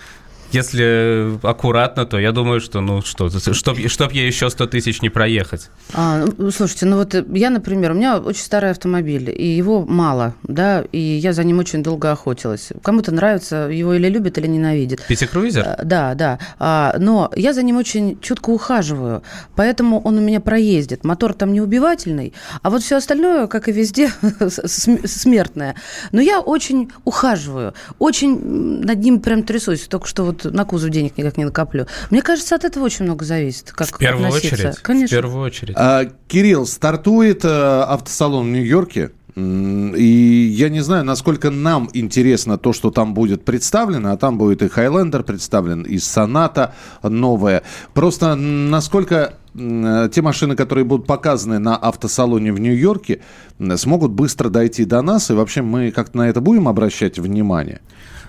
Если 0.54 1.38
аккуратно, 1.42 2.06
то 2.06 2.18
я 2.18 2.32
думаю, 2.32 2.60
что, 2.60 2.80
ну, 2.80 3.02
что, 3.02 3.28
чтоб, 3.30 3.78
чтоб 3.78 4.12
я 4.12 4.26
еще 4.26 4.50
100 4.50 4.66
тысяч 4.66 5.02
не 5.02 5.08
проехать. 5.08 5.70
А, 5.94 6.24
ну, 6.38 6.50
слушайте, 6.50 6.86
ну 6.86 6.96
вот 6.96 7.14
я, 7.34 7.50
например, 7.50 7.92
у 7.92 7.94
меня 7.94 8.18
очень 8.18 8.42
старый 8.42 8.70
автомобиль, 8.70 9.34
и 9.36 9.46
его 9.46 9.84
мало, 9.84 10.34
да, 10.42 10.84
и 10.92 10.98
я 10.98 11.32
за 11.32 11.44
ним 11.44 11.58
очень 11.58 11.82
долго 11.82 12.12
охотилась. 12.12 12.70
Кому-то 12.82 13.12
нравится, 13.12 13.68
его 13.70 13.94
или 13.94 14.08
любит, 14.08 14.38
или 14.38 14.46
ненавидит. 14.46 15.04
Пятикруизер? 15.06 15.64
А, 15.66 15.80
да, 15.84 16.14
да. 16.14 16.38
А, 16.58 16.96
но 16.98 17.30
я 17.36 17.52
за 17.52 17.62
ним 17.62 17.76
очень 17.76 18.20
чутко 18.20 18.50
ухаживаю, 18.50 19.22
поэтому 19.56 20.00
он 20.00 20.18
у 20.18 20.20
меня 20.20 20.40
проездит. 20.40 21.04
Мотор 21.04 21.34
там 21.34 21.52
не 21.52 21.60
убивательный, 21.60 22.32
а 22.62 22.70
вот 22.70 22.82
все 22.82 22.96
остальное, 22.96 23.46
как 23.46 23.68
и 23.68 23.72
везде, 23.72 24.10
смертное. 24.66 25.74
Но 26.12 26.20
я 26.20 26.40
очень 26.40 26.90
ухаживаю, 27.04 27.74
очень 27.98 28.82
над 28.84 28.98
ним 28.98 29.20
прям 29.20 29.42
трясусь. 29.42 29.82
Только 29.82 30.06
что 30.06 30.24
вот 30.24 30.41
на 30.50 30.64
кузов 30.64 30.90
денег 30.90 31.16
никак 31.16 31.36
не 31.36 31.44
накоплю. 31.44 31.86
Мне 32.10 32.22
кажется, 32.22 32.54
от 32.54 32.64
этого 32.64 32.84
очень 32.84 33.04
много 33.04 33.24
зависит. 33.24 33.72
Как 33.72 33.88
в 33.88 33.98
первую 33.98 34.26
относиться. 34.26 34.54
очередь. 34.54 34.78
Конечно. 34.78 35.16
В 35.16 35.20
первую 35.20 35.42
очередь. 35.44 35.74
А, 35.78 36.04
Кирилл, 36.28 36.66
стартует 36.66 37.44
а, 37.44 37.84
автосалон 37.84 38.46
в 38.46 38.50
Нью-Йорке. 38.50 39.10
И 39.34 40.52
я 40.54 40.68
не 40.68 40.80
знаю, 40.80 41.04
насколько 41.04 41.50
нам 41.50 41.88
интересно 41.94 42.58
то, 42.58 42.74
что 42.74 42.90
там 42.90 43.14
будет 43.14 43.46
представлено, 43.46 44.12
а 44.12 44.18
там 44.18 44.36
будет 44.36 44.62
и 44.62 44.68
Хайлендер 44.68 45.22
представлен, 45.22 45.82
и 45.84 45.98
Соната 45.98 46.74
новая. 47.02 47.62
Просто 47.94 48.34
насколько 48.34 49.38
те 49.54 50.22
машины, 50.22 50.54
которые 50.54 50.84
будут 50.84 51.06
показаны 51.06 51.58
на 51.58 51.76
автосалоне 51.76 52.52
в 52.52 52.60
Нью-Йорке, 52.60 53.20
смогут 53.76 54.12
быстро 54.12 54.50
дойти 54.50 54.84
до 54.84 55.00
нас, 55.00 55.30
и 55.30 55.34
вообще 55.34 55.62
мы 55.62 55.92
как-то 55.92 56.18
на 56.18 56.28
это 56.28 56.42
будем 56.42 56.68
обращать 56.68 57.18
внимание? 57.18 57.80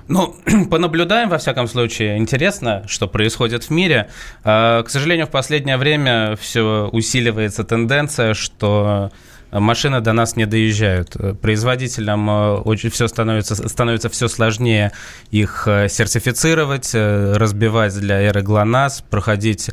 Ну, 0.07 0.35
понаблюдаем, 0.69 1.29
во 1.29 1.37
всяком 1.37 1.67
случае. 1.67 2.17
Интересно, 2.17 2.83
что 2.87 3.07
происходит 3.07 3.65
в 3.65 3.69
мире. 3.69 4.09
А, 4.43 4.83
к 4.83 4.89
сожалению, 4.89 5.27
в 5.27 5.31
последнее 5.31 5.77
время 5.77 6.35
все 6.35 6.89
усиливается 6.91 7.63
тенденция, 7.63 8.33
что 8.33 9.11
машины 9.59 10.01
до 10.01 10.13
нас 10.13 10.35
не 10.35 10.45
доезжают. 10.45 11.15
Производителям 11.41 12.29
э, 12.29 12.53
очень 12.57 12.89
все 12.89 13.07
становится, 13.07 13.55
становится 13.55 14.09
все 14.09 14.27
сложнее 14.27 14.91
их 15.31 15.67
э, 15.67 15.87
сертифицировать, 15.89 16.91
э, 16.93 17.33
разбивать 17.33 17.93
для 17.99 18.21
эры 18.21 18.41
ГЛОНАСС, 18.41 19.03
проходить 19.09 19.69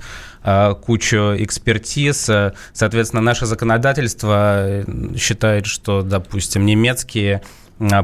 кучу 0.86 1.34
экспертиз. 1.36 2.30
Соответственно, 2.72 3.20
наше 3.20 3.44
законодательство 3.44 4.86
считает, 5.14 5.66
что, 5.66 6.00
допустим, 6.00 6.64
немецкие 6.64 7.42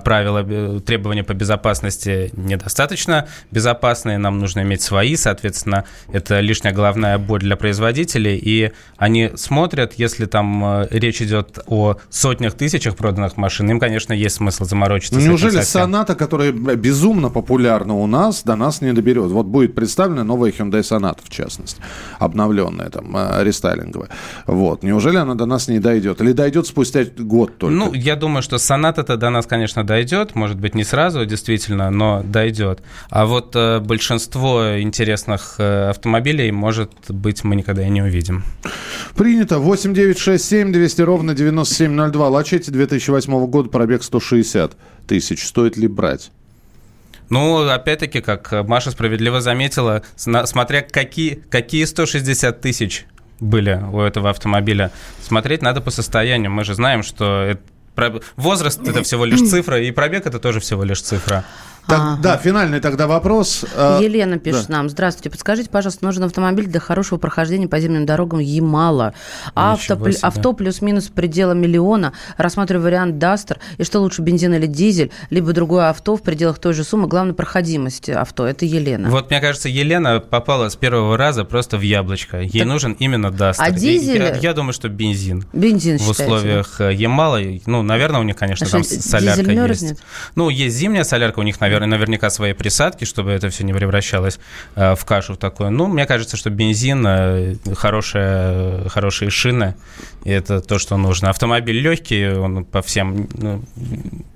правила, 0.05 0.45
э, 0.49 0.81
требования 0.81 1.23
по 1.23 1.35
безопасности 1.35 2.31
недостаточно 2.35 3.29
безопасные, 3.51 4.19
нам 4.19 4.39
нужно 4.39 4.61
иметь 4.61 4.81
свои, 4.81 5.17
соответственно, 5.17 5.85
это 6.12 6.41
лишняя 6.41 6.73
головная 6.73 7.19
боль 7.19 7.41
для 7.41 7.57
производителей, 7.57 8.37
и 8.37 8.73
они 8.97 9.33
смотрят, 9.35 9.95
если 9.95 10.25
там 10.25 10.65
э, 10.65 10.89
речь 10.91 11.21
идет 11.21 11.59
о 11.67 11.97
сотнях 12.09 12.55
тысячах 12.55 12.97
проданных 12.97 13.37
машин, 13.37 13.71
им, 13.71 13.79
конечно, 13.79 14.15
есть 14.15 14.37
смысл 14.37 14.65
заморочиться. 14.65 15.21
Неужели 15.21 15.61
Соната, 15.61 16.15
которая 16.15 16.53
безумно 16.53 17.29
популярна 17.29 17.95
у 17.95 18.07
нас, 18.07 18.43
до 18.45 18.57
нас 18.57 18.81
не 18.81 18.93
доберет? 18.93 19.31
Вот 19.31 19.47
будет 19.47 19.75
представлена 19.75 20.25
новая 20.25 20.53
Hyundai 20.53 20.81
Sonata, 20.81 21.19
в 21.23 21.29
частности, 21.29 21.83
обновленная, 22.19 22.89
там, 22.89 23.15
э, 23.15 23.45
рестайлинговая. 23.45 24.09
Вот. 24.47 24.83
Неужели 24.83 25.17
она 25.17 25.35
до 25.35 25.45
нас 25.45 25.69
не 25.69 25.81
дойдет? 25.81 26.21
Или 26.23 26.33
дойдет 26.33 26.67
спустя 26.67 27.05
год 27.18 27.59
только? 27.59 27.74
Ну, 27.74 27.93
я 27.93 28.16
думаю, 28.16 28.43
что 28.43 28.57
Sonata-то 28.57 29.16
до 29.16 29.29
нас, 29.31 29.47
конечно, 29.47 29.66
конечно, 29.67 29.85
дойдет, 29.85 30.37
может 30.37 30.61
быть, 30.61 30.77
не 30.77 30.85
сразу, 30.85 31.27
действительно, 31.27 31.91
но 31.91 32.23
дойдет. 32.23 32.83
А 33.11 33.27
вот 33.27 33.57
э, 33.57 33.81
большинство 33.81 34.81
интересных 34.81 35.57
э, 35.59 35.89
автомобилей, 35.91 36.53
может 36.53 36.93
быть, 37.09 37.43
мы 37.43 37.57
никогда 37.57 37.85
и 37.85 37.91
не 37.91 38.01
увидим. 38.01 38.45
Принято. 39.17 39.59
8 39.59 39.93
9 39.93 40.19
6 40.19 40.45
7 40.45 40.73
200 40.73 41.03
ровно 41.03 41.35
9702. 41.35 42.29
Лачете 42.29 42.71
2008 42.71 43.47
года, 43.47 43.69
пробег 43.69 44.05
160 44.05 44.77
тысяч. 45.09 45.45
Стоит 45.45 45.77
ли 45.77 45.89
брать? 45.89 46.31
Ну, 47.29 47.69
опять-таки, 47.69 48.21
как 48.21 48.53
Маша 48.69 48.93
справедливо 48.93 49.41
заметила, 49.41 50.03
смотря 50.14 50.83
какие, 50.83 51.43
какие 51.51 51.85
160 51.87 52.61
тысяч 52.61 53.05
были 53.41 53.83
у 53.93 54.01
этого 54.01 54.31
автомобиля, 54.31 54.93
смотреть 55.21 55.61
надо 55.61 55.81
по 55.81 55.91
состоянию. 55.91 56.53
Мы 56.53 56.62
же 56.62 56.75
знаем, 56.75 57.03
что 57.03 57.43
это, 57.43 57.62
возраст 58.36 58.80
это 58.86 59.03
всего 59.03 59.24
лишь 59.24 59.40
цифра, 59.49 59.80
и 59.80 59.90
пробег 59.90 60.26
это 60.26 60.38
тоже 60.38 60.61
всего 60.61 60.84
лишь 60.84 61.03
цифра. 61.03 61.44
Так, 61.87 61.99
ага. 62.01 62.18
Да, 62.22 62.37
финальный 62.37 62.80
тогда 62.80 63.07
вопрос. 63.07 63.64
А, 63.76 64.01
Елена 64.01 64.39
пишет 64.39 64.66
да. 64.68 64.78
нам. 64.78 64.89
Здравствуйте, 64.89 65.30
подскажите, 65.30 65.70
пожалуйста, 65.70 66.05
нужен 66.05 66.24
автомобиль 66.24 66.66
для 66.66 66.80
хорошего 66.80 67.18
прохождения 67.18 67.68
по 67.68 67.78
зимним 67.78 68.07
дорогам 68.07 68.41
Ямала. 68.41 69.14
Авто, 69.55 69.99
авто 70.22 70.53
плюс-минус 70.53 71.09
предела 71.09 71.53
миллиона. 71.53 72.12
Рассматриваю 72.37 72.84
вариант 72.84 73.18
Дастер. 73.18 73.61
И 73.78 73.84
что 73.84 74.01
лучше, 74.01 74.22
бензин 74.22 74.55
или 74.55 74.66
дизель? 74.66 75.12
Либо 75.30 75.53
другое 75.53 75.89
авто 75.89 76.16
в 76.16 76.22
пределах 76.22 76.59
той 76.59 76.74
же 76.74 76.82
суммы. 76.82 77.07
Главное, 77.07 77.34
проходимость 77.34 78.11
авто. 78.11 78.47
Это 78.47 78.64
Елена. 78.64 79.09
Вот, 79.09 79.30
мне 79.30 79.41
кажется, 79.41 79.68
Елена 79.68 80.18
попала 80.18 80.68
с 80.68 80.76
первого 80.76 81.16
раза 81.16 81.45
просто 81.45 81.76
в 81.76 81.82
яблочко. 81.82 82.41
Ей 82.41 82.61
так... 82.61 82.66
нужен 82.66 82.93
именно 82.99 83.30
Дастер. 83.30 83.64
А 83.64 83.70
дизель? 83.70 84.22
Я, 84.22 84.37
я 84.37 84.55
думаю, 84.55 84.72
что 84.72 84.89
бензин. 84.89 85.45
Бензин, 85.53 85.99
В 85.99 86.11
условиях 86.11 86.80
э, 86.80 86.93
Ямала. 86.93 87.41
Ну, 87.66 87.82
наверное, 87.82 88.20
у 88.20 88.24
них, 88.24 88.37
конечно, 88.37 88.66
а 88.66 88.70
там 88.70 88.82
солярка 88.82 89.53
есть. 89.53 90.03
Ну, 90.34 90.49
есть 90.49 90.76
зимняя 90.76 91.05
солярка 91.05 91.39
у 91.41 91.43
них, 91.43 91.61
наверное, 91.61 91.76
наверняка 91.85 92.31
свои 92.31 92.55
присадки, 92.55 93.05
чтобы 93.05 93.33
это 93.33 93.51
все 93.51 93.64
не 93.64 93.74
превращалось 93.74 94.39
э, 94.74 94.95
в 94.95 95.05
кашу 95.05 95.35
в 95.35 95.37
такую. 95.37 95.70
Ну, 95.70 95.87
мне 95.87 96.07
кажется, 96.07 96.37
что 96.37 96.49
бензин, 96.49 97.05
э, 97.07 97.57
хорошая, 97.74 98.89
хорошие 98.89 99.31
шины, 99.31 99.74
и 100.24 100.31
это 100.31 100.61
то, 100.61 100.79
что 100.79 100.97
нужно. 100.97 101.29
Автомобиль 101.29 101.79
легкий, 101.79 102.29
он 102.29 102.64
по 102.64 102.81
всем 102.81 103.29
ну, 103.35 103.62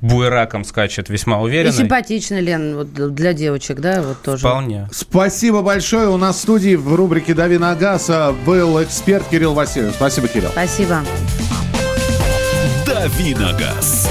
буеракам 0.01 0.65
скачет 0.65 1.09
весьма 1.09 1.41
уверенно. 1.41 1.73
И 1.73 1.77
симпатичный, 1.77 2.41
Лен, 2.43 2.77
вот 2.77 3.15
для 3.15 3.33
девочек, 3.33 3.81
да, 3.81 4.03
вот 4.03 4.21
тоже. 4.23 4.41
Вполне. 4.41 4.89
Спасибо 4.93 5.63
большое. 5.63 6.09
У 6.09 6.19
нас 6.19 6.37
в 6.37 6.41
студии 6.41 6.77
в 6.77 6.95
рубрике 6.95 7.33
«Дави 7.33 7.59
на 7.59 7.75
газ» 7.75 8.11
был 8.45 8.83
эксперт 8.83 9.27
Кирилл 9.29 9.55
Васильев. 9.55 9.95
Спасибо, 9.95 10.29
Кирилл. 10.29 10.51
Спасибо. 10.51 11.03
«Дави 12.87 13.35
на 13.35 13.53
газ». 13.53 14.11